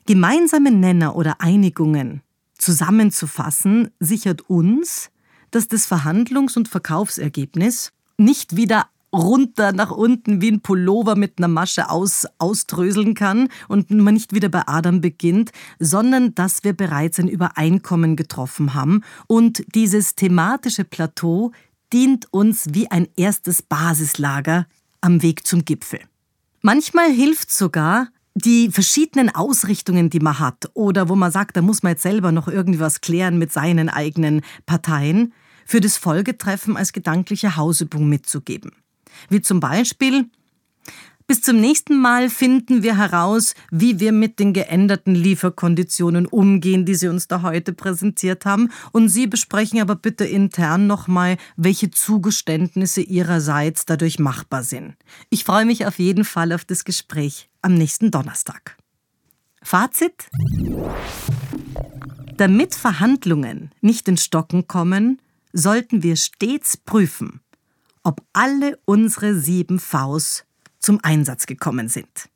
Gemeinsame 0.07 0.71
Nenner 0.71 1.17
oder 1.17 1.41
Einigungen 1.41 2.23
zusammenzufassen, 2.59 3.91
sichert 4.01 4.49
uns, 4.49 5.11
dass 5.51 5.69
das 5.69 5.87
Verhandlungs- 5.87 6.57
und 6.57 6.69
Verkaufsergebnis 6.69 7.93
nicht 8.17 8.57
wieder 8.57 8.87
runter 9.13 9.73
nach 9.73 9.91
unten 9.91 10.41
wie 10.41 10.51
ein 10.51 10.61
Pullover 10.61 11.17
mit 11.17 11.39
einer 11.39 11.49
Masche 11.49 11.91
aus, 11.91 12.27
ausdröseln 12.39 13.15
kann 13.15 13.49
und 13.69 13.91
man 13.91 14.15
nicht 14.15 14.35
wieder 14.35 14.49
bei 14.49 14.63
Adam 14.67 15.01
beginnt, 15.01 15.53
sondern 15.79 16.35
dass 16.35 16.65
wir 16.65 16.73
bereits 16.73 17.19
ein 17.19 17.29
Übereinkommen 17.29 18.17
getroffen 18.17 18.75
haben 18.75 19.03
und 19.27 19.65
dieses 19.75 20.15
thematische 20.15 20.85
Plateau 20.85 21.53
dient 21.93 22.33
uns 22.33 22.67
wie 22.73 22.91
ein 22.91 23.09
erstes 23.17 23.63
Basislager 23.63 24.67
am 25.01 25.23
Weg 25.23 25.47
zum 25.47 25.65
Gipfel. 25.65 26.01
Manchmal 26.63 27.11
hilft 27.11 27.55
sogar, 27.55 28.09
die 28.37 28.71
verschiedenen 28.71 29.35
Ausrichtungen, 29.35 30.11
die 30.11 30.21
man 30.21 30.39
hat, 30.39 30.71
oder 30.75 31.09
wo 31.09 31.17
man 31.17 31.33
sagt, 31.33 31.57
da 31.57 31.63
muss 31.63 31.83
man 31.83 31.93
jetzt 31.93 32.03
selber 32.03 32.33
noch 32.33 32.49
irgendwie 32.49 32.81
was 32.81 33.01
klären 33.01 33.39
mit 33.39 33.51
seinen 33.51 33.89
eigenen 33.89 34.43
Parteien, 34.67 35.33
für 35.65 35.81
das 35.81 35.97
Folgetreffen 35.97 36.77
als 36.77 36.93
gedankliche 36.93 37.57
Hausübung 37.57 38.09
mitzugeben. 38.09 38.73
Wie 39.31 39.41
zum 39.41 39.59
Beispiel, 39.59 40.27
bis 41.27 41.41
zum 41.41 41.57
nächsten 41.57 41.99
Mal 41.99 42.29
finden 42.29 42.83
wir 42.83 42.99
heraus, 42.99 43.55
wie 43.71 44.01
wir 44.01 44.13
mit 44.13 44.39
den 44.39 44.53
geänderten 44.53 45.15
Lieferkonditionen 45.15 46.27
umgehen, 46.27 46.85
die 46.85 46.95
Sie 46.95 47.09
uns 47.09 47.29
da 47.29 47.41
heute 47.41 47.73
präsentiert 47.73 48.45
haben. 48.45 48.71
Und 48.93 49.09
Sie 49.09 49.27
besprechen 49.27 49.81
aber 49.81 49.97
bitte 49.97 50.25
intern 50.25 50.87
nochmal, 50.87 51.39
welche 51.57 51.91
Zugeständnisse 51.91 53.01
Ihrerseits 53.01 53.87
dadurch 53.87 54.19
machbar 54.21 54.63
sind. 54.63 54.95
Ich 55.31 55.43
freue 55.43 55.65
mich 55.65 55.87
auf 55.87 55.99
jeden 55.99 56.25
Fall 56.25 56.53
auf 56.53 56.65
das 56.65 56.85
Gespräch 56.85 57.49
am 57.67 57.75
nächsten 57.75 58.13
Donnerstag. 58.13 58.77
Fazit? 59.61 60.29
Damit 62.37 62.77
Verhandlungen 62.77 63.73
nicht 63.81 64.07
in 64.07 64.17
Stocken 64.17 64.69
kommen, 64.69 65.21
sollten 65.53 66.05
wir 66.05 66.15
stets 66.15 66.77
prüfen, 66.77 67.41
ob 68.05 68.23
alle 68.33 68.79
unsere 68.85 69.35
sieben 69.35 69.81
Vs 69.81 70.45
zum 70.79 71.01
Einsatz 71.03 71.47
gekommen 71.47 71.89
sind. 71.89 72.29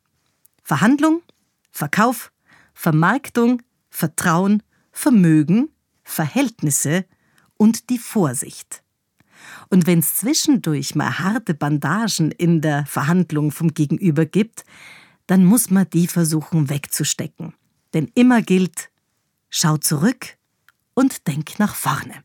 Verhandlung, 0.65 1.23
Verkauf, 1.71 2.33
Vermarktung, 2.75 3.63
Vertrauen, 3.89 4.65
Vermögen, 4.91 5.69
Verhältnisse 6.03 7.05
und 7.57 7.89
die 7.89 7.99
Vorsicht. 7.99 8.83
Und 9.69 9.87
wenn 9.87 10.01
es 10.01 10.17
zwischendurch 10.17 10.97
mal 10.97 11.21
harte 11.21 11.55
Bandagen 11.55 12.33
in 12.33 12.61
der 12.61 12.85
Verhandlung 12.87 13.53
vom 13.53 13.75
Gegenüber 13.75 14.27
gibt, 14.27 14.65
dann 15.31 15.45
muss 15.45 15.71
man 15.71 15.89
die 15.89 16.09
versuchen 16.09 16.69
wegzustecken. 16.71 17.55
Denn 17.95 18.11
immer 18.17 18.43
gilt, 18.43 18.91
schau 19.49 19.77
zurück 19.77 20.37
und 20.95 21.29
denk 21.29 21.61
nach 21.61 21.77
vorne. 21.77 22.25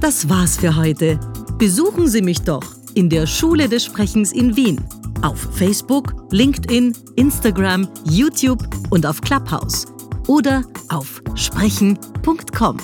Das 0.00 0.28
war's 0.28 0.58
für 0.58 0.76
heute. 0.76 1.18
Besuchen 1.56 2.08
Sie 2.08 2.20
mich 2.20 2.42
doch 2.42 2.62
in 2.92 3.08
der 3.08 3.26
Schule 3.26 3.70
des 3.70 3.86
Sprechens 3.86 4.32
in 4.32 4.54
Wien. 4.54 4.84
Auf 5.22 5.48
Facebook, 5.56 6.14
LinkedIn, 6.30 6.94
Instagram, 7.16 7.88
YouTube 8.04 8.62
und 8.90 9.06
auf 9.06 9.22
Clubhouse. 9.22 9.86
Oder 10.26 10.62
auf 10.90 11.22
sprechen.com. 11.36 12.76